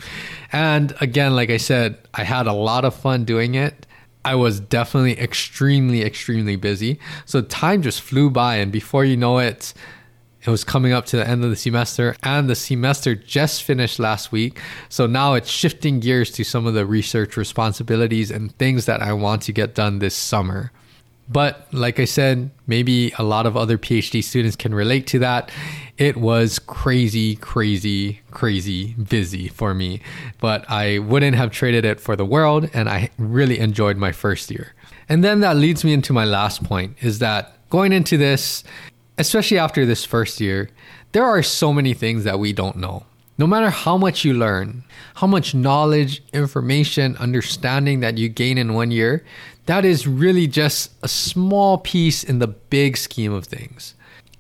And 0.52 0.94
again, 1.02 1.36
like 1.36 1.50
I 1.50 1.58
said, 1.58 1.98
I 2.14 2.24
had 2.24 2.48
a 2.48 2.54
lot 2.54 2.86
of 2.86 2.94
fun 2.94 3.26
doing 3.26 3.56
it 3.56 3.88
I 4.26 4.36
was 4.36 4.60
definitely 4.60 5.20
extremely, 5.20 6.02
extremely 6.02 6.56
busy. 6.56 7.00
So 7.26 7.42
time 7.42 7.82
just 7.82 8.02
flew 8.02 8.30
by, 8.30 8.56
and 8.56 8.72
before 8.72 9.04
you 9.04 9.18
know 9.18 9.40
it, 9.40 9.74
it 10.46 10.50
was 10.50 10.64
coming 10.64 10.92
up 10.92 11.06
to 11.08 11.18
the 11.18 11.28
end 11.28 11.44
of 11.44 11.50
the 11.50 11.56
semester, 11.56 12.16
and 12.24 12.50
the 12.50 12.56
semester 12.56 13.16
just 13.16 13.64
finished 13.64 14.00
last 14.00 14.32
week. 14.32 14.60
So 14.90 15.08
now 15.08 15.34
it's 15.36 15.50
shifting 15.50 16.00
gears 16.00 16.32
to 16.32 16.44
some 16.44 16.66
of 16.66 16.74
the 16.74 16.86
research 16.86 17.38
responsibilities 17.38 18.30
and 18.32 18.56
things 18.58 18.86
that 18.86 19.02
I 19.02 19.14
want 19.14 19.42
to 19.44 19.54
get 19.54 19.76
done 19.76 20.00
this 20.00 20.16
summer. 20.16 20.72
But 21.34 21.68
like 21.74 22.00
I 22.00 22.06
said, 22.06 22.52
maybe 22.68 23.12
a 23.18 23.24
lot 23.24 23.48
of 23.48 23.58
other 23.58 23.78
PhD 23.80 24.24
students 24.24 24.56
can 24.56 24.74
relate 24.74 25.08
to 25.08 25.20
that. 25.20 25.52
It 25.98 26.16
was 26.16 26.60
crazy, 26.60 27.36
crazy, 27.36 28.22
crazy 28.30 28.94
busy 28.94 29.48
for 29.48 29.74
me, 29.74 30.02
but 30.40 30.70
I 30.70 31.00
wouldn't 31.00 31.36
have 31.36 31.52
traded 31.52 31.86
it 31.86 32.00
for 32.00 32.16
the 32.16 32.26
world, 32.26 32.70
and 32.74 32.88
I 32.88 33.10
really 33.18 33.58
enjoyed 33.60 33.98
my 33.98 34.12
first 34.12 34.52
year. 34.52 34.74
And 35.10 35.24
then 35.24 35.40
that 35.42 35.58
leads 35.58 35.84
me 35.84 35.92
into 35.92 36.14
my 36.14 36.26
last 36.26 36.64
point 36.64 36.98
is 37.02 37.20
that 37.20 37.58
going 37.70 37.94
into 37.94 38.16
this, 38.16 38.64
especially 39.18 39.58
after 39.58 39.86
this 39.86 40.06
first 40.06 40.40
year, 40.40 40.70
there 41.14 41.26
are 41.26 41.44
so 41.44 41.74
many 41.74 41.94
things 41.94 42.24
that 42.24 42.40
we 42.40 42.54
don't 42.54 42.78
know. 42.78 43.06
No 43.38 43.48
matter 43.48 43.70
how 43.70 43.98
much 43.98 44.24
you 44.24 44.34
learn, 44.34 44.84
how 45.16 45.28
much 45.28 45.56
knowledge, 45.56 46.24
information, 46.34 47.18
understanding 47.18 48.00
that 48.02 48.18
you 48.18 48.30
gain 48.30 48.58
in 48.58 48.74
one 48.74 48.92
year, 48.92 49.24
that 49.66 49.86
is 49.86 50.08
really 50.08 50.46
just 50.48 50.92
a 51.02 51.08
small 51.08 51.78
piece 51.78 52.24
in 52.24 52.40
the 52.40 52.48
big 52.48 52.96
scheme 52.98 53.34
of 53.34 53.46
things. 53.46 53.96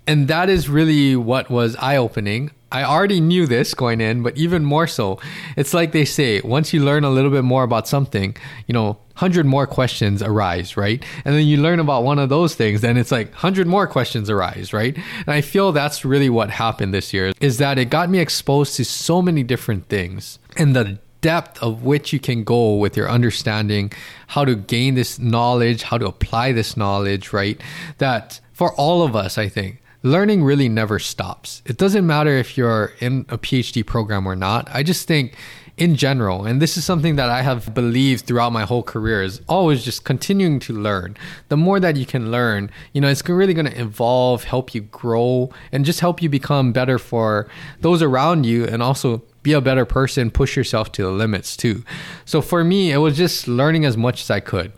And 0.05 0.27
that 0.27 0.49
is 0.49 0.69
really 0.69 1.15
what 1.15 1.49
was 1.49 1.75
eye 1.77 1.97
opening. 1.97 2.51
I 2.73 2.83
already 2.83 3.21
knew 3.21 3.45
this 3.45 3.75
going 3.75 4.01
in, 4.01 4.23
but 4.23 4.35
even 4.35 4.65
more 4.65 4.87
so, 4.87 5.19
it's 5.55 5.75
like 5.75 5.91
they 5.91 6.05
say 6.05 6.41
once 6.41 6.73
you 6.73 6.83
learn 6.83 7.03
a 7.03 7.09
little 7.11 7.29
bit 7.29 7.43
more 7.43 7.63
about 7.63 7.87
something, 7.87 8.35
you 8.65 8.73
know, 8.73 8.97
100 9.13 9.45
more 9.45 9.67
questions 9.67 10.23
arise, 10.23 10.75
right? 10.75 11.05
And 11.23 11.35
then 11.35 11.45
you 11.45 11.57
learn 11.57 11.79
about 11.79 12.03
one 12.03 12.17
of 12.17 12.29
those 12.29 12.55
things, 12.55 12.81
then 12.81 12.97
it's 12.97 13.11
like 13.11 13.29
100 13.29 13.67
more 13.67 13.85
questions 13.85 14.27
arise, 14.27 14.73
right? 14.73 14.95
And 14.95 15.29
I 15.29 15.41
feel 15.41 15.71
that's 15.71 16.03
really 16.03 16.31
what 16.31 16.49
happened 16.49 16.95
this 16.95 17.13
year 17.13 17.31
is 17.39 17.59
that 17.59 17.77
it 17.77 17.91
got 17.91 18.09
me 18.09 18.17
exposed 18.17 18.75
to 18.77 18.85
so 18.85 19.21
many 19.21 19.43
different 19.43 19.87
things. 19.87 20.39
And 20.57 20.75
the 20.75 20.97
depth 21.21 21.61
of 21.61 21.83
which 21.83 22.11
you 22.11 22.19
can 22.19 22.43
go 22.43 22.75
with 22.75 22.97
your 22.97 23.09
understanding 23.09 23.91
how 24.27 24.45
to 24.45 24.55
gain 24.55 24.95
this 24.95 25.19
knowledge, 25.19 25.83
how 25.83 25.99
to 25.99 26.07
apply 26.07 26.51
this 26.51 26.75
knowledge, 26.75 27.31
right? 27.31 27.61
That 27.99 28.41
for 28.51 28.73
all 28.73 29.03
of 29.03 29.15
us, 29.15 29.37
I 29.37 29.47
think, 29.47 29.82
learning 30.03 30.43
really 30.43 30.69
never 30.69 30.99
stops. 30.99 31.61
It 31.65 31.77
doesn't 31.77 32.05
matter 32.05 32.31
if 32.31 32.57
you're 32.57 32.91
in 32.99 33.25
a 33.29 33.37
PhD 33.37 33.85
program 33.85 34.27
or 34.27 34.35
not. 34.35 34.69
I 34.71 34.83
just 34.83 35.07
think 35.07 35.35
in 35.75 35.95
general, 35.95 36.45
and 36.45 36.61
this 36.61 36.77
is 36.77 36.85
something 36.85 37.15
that 37.15 37.29
I 37.29 37.41
have 37.41 37.73
believed 37.73 38.25
throughout 38.25 38.51
my 38.51 38.63
whole 38.63 38.83
career, 38.83 39.23
is 39.23 39.41
always 39.47 39.83
just 39.83 40.03
continuing 40.03 40.59
to 40.59 40.73
learn. 40.73 41.17
The 41.49 41.57
more 41.57 41.79
that 41.79 41.95
you 41.95 42.05
can 42.05 42.31
learn, 42.31 42.69
you 42.91 43.01
know, 43.01 43.07
it's 43.07 43.27
really 43.27 43.55
going 43.55 43.65
to 43.65 43.81
evolve, 43.81 44.43
help 44.43 44.75
you 44.75 44.81
grow, 44.81 45.51
and 45.71 45.83
just 45.83 45.99
help 45.99 46.21
you 46.21 46.29
become 46.29 46.73
better 46.73 46.99
for 46.99 47.47
those 47.79 48.03
around 48.03 48.45
you 48.45 48.65
and 48.65 48.83
also 48.83 49.23
be 49.41 49.53
a 49.53 49.61
better 49.61 49.85
person, 49.85 50.29
push 50.29 50.55
yourself 50.55 50.91
to 50.91 51.03
the 51.03 51.11
limits 51.11 51.57
too. 51.57 51.83
So 52.25 52.41
for 52.41 52.63
me, 52.63 52.91
it 52.91 52.97
was 52.97 53.17
just 53.17 53.47
learning 53.47 53.83
as 53.83 53.97
much 53.97 54.21
as 54.21 54.29
I 54.29 54.41
could. 54.41 54.73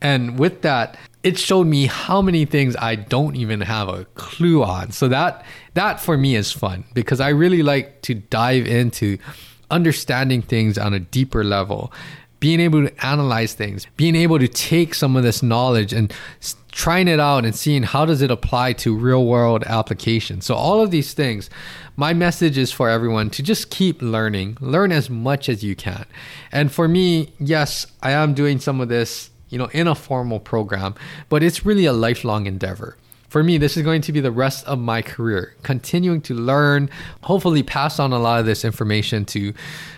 And 0.00 0.38
with 0.38 0.62
that, 0.62 0.96
it 1.22 1.38
showed 1.38 1.66
me 1.66 1.86
how 1.86 2.22
many 2.22 2.44
things 2.44 2.76
I 2.76 2.94
don't 2.94 3.36
even 3.36 3.60
have 3.60 3.88
a 3.88 4.04
clue 4.14 4.62
on. 4.62 4.92
So 4.92 5.08
that 5.08 5.44
that 5.74 6.00
for 6.00 6.16
me 6.16 6.34
is 6.34 6.52
fun 6.52 6.84
because 6.94 7.20
I 7.20 7.28
really 7.28 7.62
like 7.62 8.02
to 8.02 8.14
dive 8.14 8.66
into 8.66 9.18
understanding 9.70 10.42
things 10.42 10.78
on 10.78 10.94
a 10.94 11.00
deeper 11.00 11.44
level 11.44 11.92
being 12.40 12.58
able 12.58 12.86
to 12.86 13.06
analyze 13.06 13.52
things, 13.52 13.86
being 13.96 14.16
able 14.16 14.38
to 14.38 14.48
take 14.48 14.94
some 14.94 15.14
of 15.14 15.22
this 15.22 15.42
knowledge 15.42 15.92
and 15.92 16.12
trying 16.72 17.06
it 17.06 17.20
out 17.20 17.44
and 17.44 17.54
seeing 17.54 17.82
how 17.82 18.06
does 18.06 18.22
it 18.22 18.30
apply 18.30 18.72
to 18.72 18.96
real 18.96 19.26
world 19.26 19.62
applications. 19.64 20.46
So 20.46 20.54
all 20.54 20.80
of 20.80 20.90
these 20.90 21.12
things, 21.12 21.50
my 21.96 22.14
message 22.14 22.56
is 22.56 22.72
for 22.72 22.88
everyone 22.88 23.28
to 23.30 23.42
just 23.42 23.70
keep 23.70 24.00
learning, 24.00 24.56
learn 24.60 24.90
as 24.90 25.10
much 25.10 25.48
as 25.48 25.62
you 25.62 25.76
can. 25.76 26.06
And 26.50 26.72
for 26.72 26.88
me, 26.88 27.32
yes, 27.38 27.86
I 28.02 28.12
am 28.12 28.32
doing 28.32 28.58
some 28.58 28.80
of 28.80 28.88
this, 28.88 29.29
you 29.50 29.58
know, 29.58 29.66
in 29.66 29.86
a 29.86 29.94
formal 29.94 30.40
program, 30.40 30.94
but 31.28 31.42
it's 31.42 31.66
really 31.66 31.84
a 31.84 31.92
lifelong 31.92 32.46
endeavor 32.46 32.96
for 33.30 33.44
me, 33.44 33.58
this 33.58 33.76
is 33.76 33.84
going 33.84 34.02
to 34.02 34.12
be 34.12 34.18
the 34.18 34.32
rest 34.32 34.66
of 34.66 34.80
my 34.80 35.02
career, 35.02 35.54
continuing 35.62 36.20
to 36.22 36.34
learn, 36.34 36.90
hopefully, 37.22 37.62
pass 37.62 38.00
on 38.00 38.12
a 38.12 38.18
lot 38.18 38.40
of 38.40 38.46
this 38.46 38.64
information 38.64 39.24
to 39.26 39.54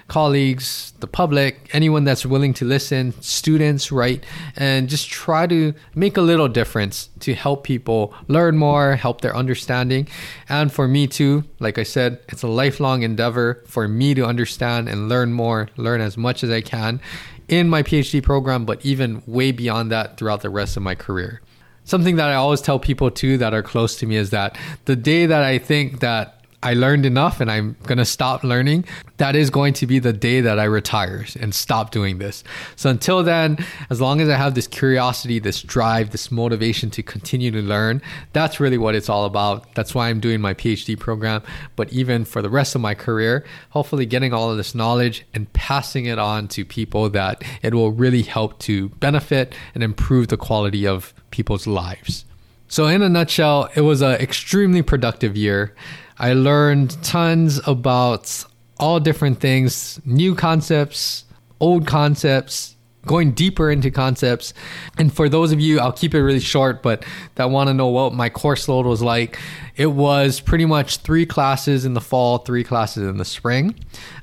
colleagues, 0.06 0.92
the 1.00 1.06
public, 1.06 1.70
anyone 1.72 2.04
that's 2.04 2.26
willing 2.26 2.52
to 2.52 2.66
listen, 2.66 3.14
students, 3.22 3.90
right? 3.90 4.22
And 4.54 4.86
just 4.86 5.08
try 5.08 5.46
to 5.46 5.72
make 5.94 6.18
a 6.18 6.20
little 6.20 6.48
difference 6.48 7.08
to 7.20 7.32
help 7.32 7.64
people 7.64 8.12
learn 8.28 8.58
more, 8.58 8.96
help 8.96 9.22
their 9.22 9.34
understanding. 9.34 10.08
And 10.50 10.70
for 10.70 10.86
me, 10.86 11.06
too, 11.06 11.44
like 11.58 11.78
I 11.78 11.84
said, 11.84 12.20
it's 12.28 12.42
a 12.42 12.48
lifelong 12.48 13.02
endeavor 13.02 13.62
for 13.66 13.88
me 13.88 14.12
to 14.12 14.26
understand 14.26 14.90
and 14.90 15.08
learn 15.08 15.32
more, 15.32 15.70
learn 15.78 16.02
as 16.02 16.18
much 16.18 16.44
as 16.44 16.50
I 16.50 16.60
can 16.60 17.00
in 17.48 17.68
my 17.68 17.82
PhD 17.82 18.22
program, 18.22 18.64
but 18.64 18.84
even 18.84 19.22
way 19.26 19.52
beyond 19.52 19.90
that 19.90 20.16
throughout 20.16 20.42
the 20.42 20.50
rest 20.50 20.76
of 20.76 20.82
my 20.82 20.94
career. 20.94 21.40
Something 21.84 22.16
that 22.16 22.28
I 22.28 22.34
always 22.34 22.60
tell 22.60 22.78
people 22.78 23.10
too 23.10 23.38
that 23.38 23.54
are 23.54 23.62
close 23.62 23.96
to 23.96 24.06
me 24.06 24.16
is 24.16 24.30
that 24.30 24.56
the 24.84 24.96
day 24.96 25.26
that 25.26 25.42
I 25.42 25.58
think 25.58 26.00
that 26.00 26.41
I 26.62 26.74
learned 26.74 27.04
enough 27.04 27.40
and 27.40 27.50
I'm 27.50 27.76
going 27.84 27.98
to 27.98 28.04
stop 28.04 28.44
learning, 28.44 28.84
that 29.16 29.34
is 29.34 29.50
going 29.50 29.74
to 29.74 29.86
be 29.86 29.98
the 29.98 30.12
day 30.12 30.40
that 30.40 30.60
I 30.60 30.64
retire 30.64 31.26
and 31.40 31.52
stop 31.54 31.90
doing 31.90 32.18
this. 32.18 32.44
So 32.76 32.88
until 32.88 33.22
then, 33.24 33.58
as 33.90 34.00
long 34.00 34.20
as 34.20 34.28
I 34.28 34.36
have 34.36 34.54
this 34.54 34.68
curiosity, 34.68 35.40
this 35.40 35.60
drive, 35.60 36.10
this 36.10 36.30
motivation 36.30 36.90
to 36.90 37.02
continue 37.02 37.50
to 37.50 37.60
learn, 37.60 38.00
that's 38.32 38.60
really 38.60 38.78
what 38.78 38.94
it's 38.94 39.08
all 39.08 39.24
about. 39.24 39.74
That's 39.74 39.94
why 39.94 40.08
I'm 40.08 40.20
doing 40.20 40.40
my 40.40 40.54
PhD 40.54 40.98
program. 40.98 41.42
But 41.74 41.92
even 41.92 42.24
for 42.24 42.42
the 42.42 42.50
rest 42.50 42.74
of 42.74 42.80
my 42.80 42.94
career, 42.94 43.44
hopefully 43.70 44.06
getting 44.06 44.32
all 44.32 44.50
of 44.50 44.56
this 44.56 44.74
knowledge 44.74 45.26
and 45.34 45.52
passing 45.52 46.06
it 46.06 46.18
on 46.18 46.46
to 46.48 46.64
people 46.64 47.10
that 47.10 47.42
it 47.62 47.74
will 47.74 47.90
really 47.90 48.22
help 48.22 48.60
to 48.60 48.88
benefit 48.90 49.54
and 49.74 49.82
improve 49.82 50.28
the 50.28 50.36
quality 50.36 50.86
of 50.86 51.12
people's 51.30 51.66
lives. 51.66 52.24
So, 52.72 52.86
in 52.86 53.02
a 53.02 53.08
nutshell, 53.10 53.68
it 53.74 53.82
was 53.82 54.00
an 54.00 54.12
extremely 54.12 54.80
productive 54.80 55.36
year. 55.36 55.74
I 56.18 56.32
learned 56.32 56.96
tons 57.04 57.60
about 57.68 58.46
all 58.78 58.98
different 58.98 59.40
things, 59.40 60.00
new 60.06 60.34
concepts, 60.34 61.26
old 61.60 61.86
concepts, 61.86 62.74
going 63.04 63.32
deeper 63.32 63.70
into 63.70 63.90
concepts. 63.90 64.54
And 64.96 65.12
for 65.12 65.28
those 65.28 65.52
of 65.52 65.60
you, 65.60 65.80
I'll 65.80 65.92
keep 65.92 66.14
it 66.14 66.22
really 66.22 66.40
short, 66.40 66.82
but 66.82 67.04
that 67.34 67.50
want 67.50 67.68
to 67.68 67.74
know 67.74 67.88
what 67.88 68.14
my 68.14 68.30
course 68.30 68.66
load 68.68 68.86
was 68.86 69.02
like, 69.02 69.38
it 69.76 69.88
was 69.88 70.40
pretty 70.40 70.64
much 70.64 70.96
three 71.00 71.26
classes 71.26 71.84
in 71.84 71.92
the 71.92 72.00
fall, 72.00 72.38
three 72.38 72.64
classes 72.64 73.06
in 73.06 73.18
the 73.18 73.26
spring. 73.26 73.74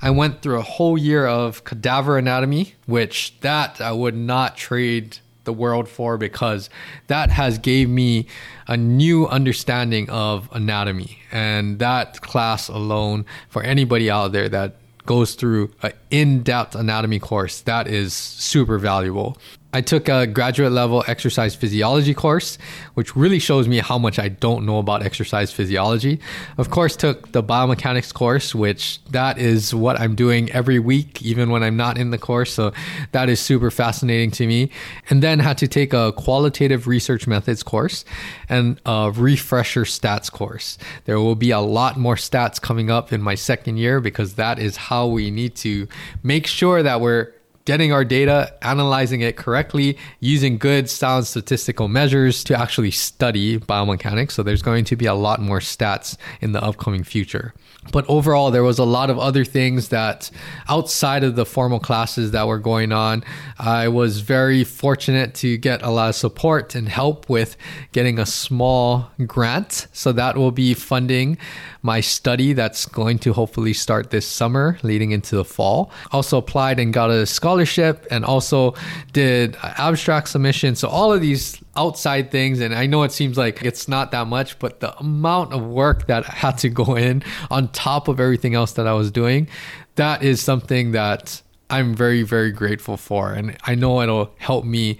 I 0.01 0.09
went 0.09 0.41
through 0.41 0.57
a 0.57 0.63
whole 0.63 0.97
year 0.97 1.27
of 1.27 1.63
cadaver 1.65 2.17
anatomy, 2.17 2.73
which 2.87 3.39
that 3.41 3.79
I 3.79 3.91
would 3.91 4.15
not 4.15 4.57
trade 4.57 5.19
the 5.49 5.53
world 5.53 5.89
for 5.89 6.15
because 6.15 6.69
that 7.07 7.31
has 7.31 7.57
gave 7.57 7.89
me 7.89 8.27
a 8.67 8.77
new 8.77 9.25
understanding 9.27 10.07
of 10.11 10.47
anatomy. 10.51 11.17
And 11.31 11.79
that 11.79 12.21
class 12.21 12.67
alone 12.67 13.25
for 13.49 13.63
anybody 13.63 14.11
out 14.11 14.31
there 14.31 14.47
that 14.49 14.75
goes 15.07 15.33
through 15.33 15.71
an 15.81 15.93
in-depth 16.11 16.75
anatomy 16.75 17.17
course 17.17 17.61
that 17.61 17.87
is 17.87 18.13
super 18.13 18.77
valuable 18.77 19.39
I 19.71 19.81
took 19.81 20.09
a 20.09 20.25
graduate 20.25 20.71
level 20.71 21.03
exercise 21.05 21.53
physiology 21.53 22.15
course, 22.15 22.57
which 22.95 23.15
really 23.15 23.37
shows 23.37 23.67
me 23.67 23.77
how 23.77 23.99
much 23.99 24.17
I 24.17 24.27
don't 24.27 24.65
know 24.65 24.79
about 24.79 25.03
exercise 25.03 25.51
physiology. 25.51 26.19
Of 26.57 26.71
course, 26.71 26.95
took 26.95 27.33
the 27.33 27.43
biomechanics 27.43 28.11
course, 28.11 28.55
which 28.55 28.99
that 29.11 29.37
is 29.37 29.75
what 29.75 29.99
I'm 29.99 30.15
doing 30.15 30.51
every 30.51 30.79
week, 30.79 31.21
even 31.21 31.51
when 31.51 31.61
I'm 31.61 31.77
not 31.77 31.99
in 31.99 32.09
the 32.09 32.17
course. 32.17 32.51
So 32.51 32.73
that 33.11 33.29
is 33.29 33.39
super 33.39 33.69
fascinating 33.69 34.31
to 34.31 34.47
me. 34.47 34.71
And 35.07 35.21
then 35.21 35.37
had 35.37 35.59
to 35.59 35.67
take 35.67 35.93
a 35.93 36.13
qualitative 36.13 36.87
research 36.87 37.27
methods 37.27 37.61
course 37.61 38.05
and 38.49 38.81
a 38.87 39.11
refresher 39.15 39.83
stats 39.83 40.31
course. 40.31 40.79
There 41.05 41.19
will 41.19 41.35
be 41.35 41.51
a 41.51 41.59
lot 41.59 41.95
more 41.95 42.15
stats 42.15 42.59
coming 42.59 42.89
up 42.89 43.13
in 43.13 43.21
my 43.21 43.35
second 43.35 43.77
year 43.77 43.99
because 43.99 44.33
that 44.33 44.57
is 44.57 44.77
how 44.77 45.05
we 45.05 45.29
need 45.29 45.55
to 45.57 45.87
make 46.23 46.47
sure 46.47 46.81
that 46.81 47.01
we're 47.01 47.33
getting 47.69 47.93
our 47.93 48.03
data, 48.03 48.51
analyzing 48.63 49.21
it 49.21 49.37
correctly, 49.37 49.95
using 50.21 50.57
good 50.57 50.89
sound 50.89 51.27
statistical 51.27 51.87
measures 51.87 52.43
to 52.43 52.59
actually 52.59 52.89
study 52.89 53.59
biomechanics. 53.59 54.31
So 54.31 54.41
there's 54.41 54.63
going 54.63 54.85
to 54.85 54.95
be 54.95 55.05
a 55.05 55.13
lot 55.13 55.39
more 55.39 55.59
stats 55.59 56.17
in 56.41 56.51
the 56.51 56.63
upcoming 56.63 57.03
future. 57.03 57.53
But 57.91 58.05
overall, 58.09 58.49
there 58.49 58.63
was 58.63 58.79
a 58.79 58.83
lot 58.83 59.11
of 59.11 59.19
other 59.19 59.45
things 59.45 59.89
that 59.89 60.31
outside 60.67 61.23
of 61.23 61.35
the 61.35 61.45
formal 61.45 61.79
classes 61.79 62.31
that 62.31 62.47
were 62.47 62.57
going 62.57 62.91
on, 62.91 63.23
I 63.59 63.87
was 63.87 64.21
very 64.21 64.63
fortunate 64.63 65.35
to 65.35 65.55
get 65.57 65.83
a 65.83 65.91
lot 65.91 66.09
of 66.09 66.15
support 66.15 66.73
and 66.73 66.89
help 66.89 67.29
with 67.29 67.55
getting 67.91 68.17
a 68.17 68.25
small 68.25 69.11
grant. 69.27 69.87
So 69.93 70.11
that 70.13 70.37
will 70.37 70.51
be 70.51 70.73
funding 70.73 71.37
my 71.81 72.01
study 72.01 72.53
that's 72.53 72.85
going 72.85 73.19
to 73.19 73.31
hopefully 73.31 73.73
start 73.73 74.09
this 74.09 74.27
summer 74.27 74.77
leading 74.83 75.11
into 75.11 75.35
the 75.35 75.45
fall. 75.45 75.91
Also 76.11 76.37
applied 76.37 76.79
and 76.79 76.91
got 76.93 77.09
a 77.11 77.25
scholarship 77.25 77.58
and 78.11 78.25
also 78.25 78.73
did 79.13 79.57
abstract 79.61 80.29
submission. 80.29 80.75
So 80.75 80.87
all 80.87 81.13
of 81.13 81.21
these 81.21 81.61
outside 81.75 82.31
things 82.31 82.59
and 82.59 82.73
I 82.73 82.85
know 82.85 83.03
it 83.03 83.11
seems 83.11 83.37
like 83.37 83.63
it's 83.63 83.87
not 83.87 84.11
that 84.11 84.27
much, 84.27 84.59
but 84.59 84.79
the 84.79 84.97
amount 84.97 85.53
of 85.53 85.63
work 85.63 86.07
that 86.07 86.25
had 86.43 86.57
to 86.59 86.69
go 86.69 86.95
in 86.95 87.23
on 87.49 87.69
top 87.69 88.07
of 88.07 88.19
everything 88.19 88.55
else 88.55 88.73
that 88.73 88.87
I 88.87 88.93
was 88.93 89.11
doing, 89.11 89.47
that 89.95 90.23
is 90.23 90.41
something 90.41 90.91
that 90.91 91.41
I'm 91.69 91.93
very, 91.93 92.23
very 92.23 92.51
grateful 92.51 92.97
for. 92.97 93.33
And 93.33 93.57
I 93.63 93.75
know 93.75 94.01
it'll 94.01 94.33
help 94.37 94.65
me 94.65 94.97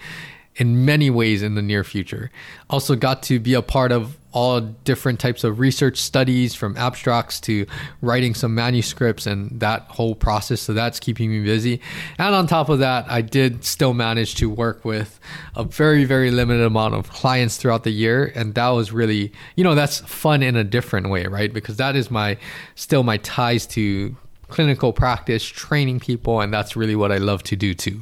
in 0.56 0.86
many 0.86 1.10
ways 1.10 1.42
in 1.42 1.56
the 1.56 1.62
near 1.62 1.84
future. 1.84 2.30
Also, 2.70 2.96
got 2.96 3.24
to 3.24 3.40
be 3.40 3.54
a 3.54 3.62
part 3.62 3.92
of 3.92 4.19
all 4.32 4.62
different 4.62 5.20
types 5.20 5.44
of 5.44 5.60
research 5.60 5.98
studies 5.98 6.54
from 6.54 6.78
abstracts 6.78 7.40
to 7.42 7.66
writing 8.02 8.36
some 8.36 8.54
manuscripts 8.54 9.26
and 9.26 9.60
that 9.60 9.82
whole 9.84 10.14
process. 10.14 10.62
So 10.62 10.74
that's 10.74 11.00
keeping 11.00 11.32
me 11.32 11.44
busy. 11.44 11.82
And 12.18 12.36
on 12.36 12.46
top 12.46 12.70
of 12.70 12.80
that, 12.80 13.10
I 13.10 13.22
did 13.22 13.66
still 13.66 13.94
manage 13.94 14.36
to 14.36 14.50
work 14.50 14.86
with 14.86 15.20
a 15.56 15.64
very, 15.64 16.06
very 16.06 16.30
limited 16.30 16.64
amount 16.64 16.94
of 16.94 17.10
clients 17.10 17.58
throughout 17.58 17.84
the 17.84 17.92
year. 17.92 18.32
And 18.36 18.54
that 18.56 18.70
was 18.70 18.92
really, 18.92 19.32
you 19.56 19.64
know, 19.64 19.74
that's 19.76 20.00
fun 20.00 20.44
in 20.44 20.56
a 20.56 20.64
different 20.64 21.10
way, 21.10 21.26
right? 21.26 21.52
Because 21.52 21.78
that 21.78 21.96
is 21.96 22.12
my 22.12 22.38
still 22.76 23.04
my 23.04 23.18
ties 23.18 23.66
to 23.68 24.16
clinical 24.50 24.92
practice, 24.92 25.44
training 25.44 26.00
people, 26.00 26.42
and 26.42 26.54
that's 26.54 26.76
really 26.76 26.96
what 26.96 27.12
I 27.12 27.18
love 27.18 27.44
to 27.44 27.56
do 27.56 27.74
too. 27.74 28.02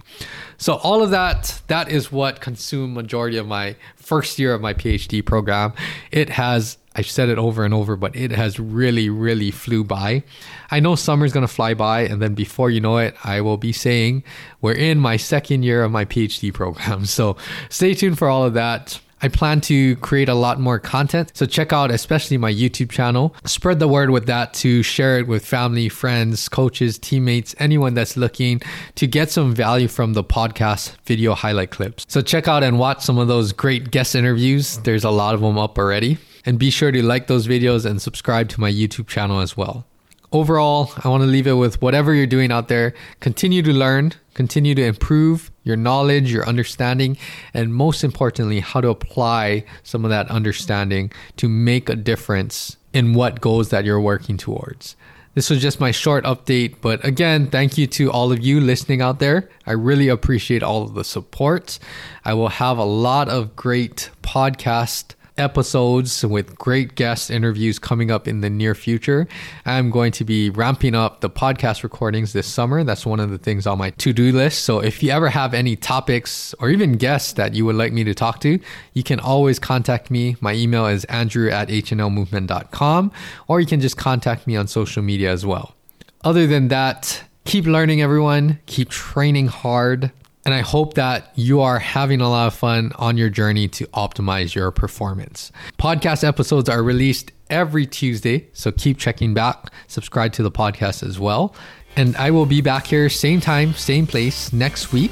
So 0.57 0.75
all 0.75 1.03
of 1.03 1.11
that, 1.11 1.61
that 1.67 1.89
is 1.89 2.11
what 2.11 2.41
consumed 2.41 2.95
majority 2.95 3.37
of 3.37 3.47
my 3.47 3.75
first 3.95 4.39
year 4.39 4.53
of 4.53 4.61
my 4.61 4.73
PhD 4.73 5.23
program. 5.23 5.73
It 6.11 6.29
has 6.29 6.77
I've 6.97 7.09
said 7.09 7.29
it 7.29 7.37
over 7.37 7.63
and 7.63 7.75
over, 7.75 7.95
but 7.95 8.15
it 8.15 8.31
has 8.31 8.59
really, 8.59 9.07
really 9.07 9.51
flew 9.51 9.83
by. 9.83 10.23
I 10.71 10.79
know 10.79 10.95
summer's 10.95 11.31
gonna 11.31 11.47
fly 11.47 11.75
by, 11.75 12.01
and 12.01 12.19
then 12.19 12.33
before 12.33 12.71
you 12.71 12.81
know 12.81 12.97
it, 12.97 13.15
I 13.23 13.39
will 13.41 13.57
be 13.57 13.71
saying 13.71 14.23
we're 14.61 14.73
in 14.73 14.97
my 14.97 15.15
second 15.15 15.61
year 15.61 15.83
of 15.83 15.91
my 15.91 16.05
PhD 16.05 16.51
program. 16.51 17.05
So 17.17 17.37
stay 17.69 17.93
tuned 17.93 18.17
for 18.17 18.27
all 18.27 18.43
of 18.43 18.53
that. 18.55 18.99
I 19.21 19.27
plan 19.29 19.61
to 19.61 19.95
create 19.97 20.29
a 20.29 20.35
lot 20.35 20.59
more 20.59 20.79
content. 20.79 21.31
So 21.33 21.45
check 21.45 21.73
out 21.73 21.91
especially 21.91 22.37
my 22.37 22.53
YouTube 22.53 22.91
channel. 22.91 23.35
Spread 23.45 23.79
the 23.79 23.87
word 23.87 24.11
with 24.11 24.27
that 24.27 24.53
to 24.55 24.83
share 24.83 25.19
it 25.19 25.27
with 25.27 25.45
family, 25.45 25.89
friends, 25.89 26.47
coaches, 26.47 26.99
teammates, 26.99 27.55
anyone 27.59 27.93
that's 27.93 28.15
looking 28.15 28.61
to 28.95 29.07
get 29.07 29.31
some 29.31 29.55
value 29.55 29.87
from 29.87 30.13
the 30.13 30.23
podcast 30.23 30.95
video 31.05 31.33
highlight 31.33 31.71
clips. 31.71 32.05
So 32.07 32.21
check 32.21 32.47
out 32.47 32.63
and 32.63 32.77
watch 32.77 33.01
some 33.01 33.17
of 33.17 33.27
those 33.27 33.53
great 33.53 33.91
guest 33.91 34.15
interviews. 34.15 34.77
There's 34.79 35.03
a 35.03 35.09
lot 35.09 35.33
of 35.33 35.41
them 35.41 35.57
up 35.57 35.77
already. 35.77 36.17
And 36.45 36.57
be 36.57 36.69
sure 36.69 36.91
to 36.91 37.03
like 37.03 37.27
those 37.27 37.45
videos 37.45 37.85
and 37.85 38.01
subscribe 38.01 38.47
to 38.49 38.61
my 38.61 38.71
YouTube 38.71 39.07
channel 39.07 39.41
as 39.41 39.57
well. 39.57 39.85
Overall, 40.33 40.91
I 41.03 41.07
want 41.07 41.23
to 41.23 41.27
leave 41.27 41.47
it 41.47 41.53
with 41.53 41.81
whatever 41.81 42.13
you're 42.13 42.27
doing 42.27 42.51
out 42.51 42.67
there, 42.67 42.93
continue 43.21 43.61
to 43.61 43.71
learn, 43.71 44.11
continue 44.33 44.75
to 44.75 44.83
improve 44.83 45.51
your 45.63 45.77
knowledge, 45.77 46.31
your 46.33 46.45
understanding, 46.45 47.17
and 47.53 47.73
most 47.73 48.03
importantly, 48.03 48.59
how 48.59 48.81
to 48.81 48.89
apply 48.89 49.63
some 49.83 50.03
of 50.03 50.09
that 50.09 50.29
understanding 50.29 51.11
to 51.37 51.47
make 51.47 51.87
a 51.87 51.95
difference 51.95 52.75
in 52.91 53.13
what 53.13 53.39
goals 53.39 53.69
that 53.69 53.85
you're 53.85 54.01
working 54.01 54.35
towards. 54.35 54.97
This 55.33 55.49
was 55.49 55.61
just 55.61 55.79
my 55.79 55.91
short 55.91 56.25
update, 56.25 56.77
but 56.81 57.05
again, 57.05 57.47
thank 57.47 57.77
you 57.77 57.85
to 57.87 58.11
all 58.11 58.31
of 58.31 58.43
you 58.43 58.59
listening 58.59 59.01
out 59.01 59.19
there. 59.19 59.47
I 59.65 59.73
really 59.73 60.09
appreciate 60.09 60.63
all 60.63 60.81
of 60.81 60.93
the 60.93 61.03
support. 61.03 61.79
I 62.25 62.33
will 62.33 62.49
have 62.49 62.77
a 62.77 62.83
lot 62.83 63.29
of 63.29 63.55
great 63.55 64.09
podcast 64.23 65.13
episodes 65.37 66.25
with 66.25 66.57
great 66.57 66.95
guest 66.95 67.29
interviews 67.29 67.79
coming 67.79 68.11
up 68.11 68.27
in 68.27 68.41
the 68.41 68.49
near 68.49 68.75
future. 68.75 69.27
I'm 69.65 69.89
going 69.89 70.11
to 70.13 70.23
be 70.23 70.49
ramping 70.49 70.95
up 70.95 71.21
the 71.21 71.29
podcast 71.29 71.83
recordings 71.83 72.33
this 72.33 72.47
summer. 72.47 72.83
That's 72.83 73.05
one 73.05 73.19
of 73.19 73.29
the 73.29 73.37
things 73.37 73.67
on 73.67 73.77
my 73.77 73.91
to 73.91 74.13
do 74.13 74.31
list. 74.31 74.63
So 74.63 74.79
if 74.79 75.01
you 75.03 75.11
ever 75.11 75.29
have 75.29 75.53
any 75.53 75.75
topics 75.75 76.53
or 76.59 76.69
even 76.69 76.93
guests 76.93 77.33
that 77.33 77.53
you 77.53 77.65
would 77.65 77.75
like 77.75 77.93
me 77.93 78.03
to 78.03 78.13
talk 78.13 78.39
to, 78.41 78.59
you 78.93 79.03
can 79.03 79.19
always 79.19 79.59
contact 79.59 80.11
me. 80.11 80.35
My 80.41 80.53
email 80.53 80.87
is 80.87 81.05
andrew 81.05 81.49
at 81.49 81.69
hnlmovement.com, 81.69 83.11
or 83.47 83.59
you 83.59 83.67
can 83.67 83.79
just 83.79 83.97
contact 83.97 84.47
me 84.47 84.55
on 84.55 84.67
social 84.67 85.03
media 85.03 85.31
as 85.31 85.45
well. 85.45 85.75
Other 86.23 86.47
than 86.47 86.67
that, 86.69 87.23
keep 87.45 87.65
learning, 87.65 88.01
everyone. 88.01 88.59
Keep 88.65 88.89
training 88.89 89.47
hard 89.47 90.11
And 90.47 90.53
I 90.53 90.61
hope 90.61 90.93
that 90.93 91.33
you 91.35 91.59
are 91.59 91.77
having 91.77 92.21
a 92.21 92.29
lot 92.29 92.47
of 92.47 92.53
fun 92.53 92.93
on 92.95 93.17
your 93.17 93.29
journey 93.29 93.67
to 93.67 93.85
optimize 93.87 94.55
your 94.55 94.71
performance. 94.71 95.51
Podcast 95.77 96.25
episodes 96.25 96.69
are 96.69 96.81
released 96.81 97.33
every 97.49 97.85
Tuesday, 97.85 98.47
so 98.53 98.71
keep 98.71 98.97
checking 98.97 99.33
back. 99.33 99.73
Subscribe 99.87 100.31
to 100.31 100.43
the 100.43 100.49
podcast 100.49 101.05
as 101.05 101.19
well. 101.19 101.53
And 101.97 102.15
I 102.15 102.31
will 102.31 102.45
be 102.45 102.61
back 102.61 102.87
here, 102.87 103.09
same 103.09 103.41
time, 103.41 103.73
same 103.73 104.07
place 104.07 104.53
next 104.53 104.93
week. 104.93 105.11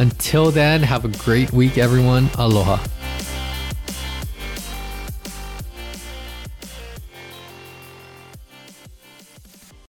Until 0.00 0.50
then, 0.50 0.82
have 0.82 1.04
a 1.04 1.18
great 1.18 1.52
week, 1.52 1.78
everyone. 1.78 2.28
Aloha. 2.36 2.84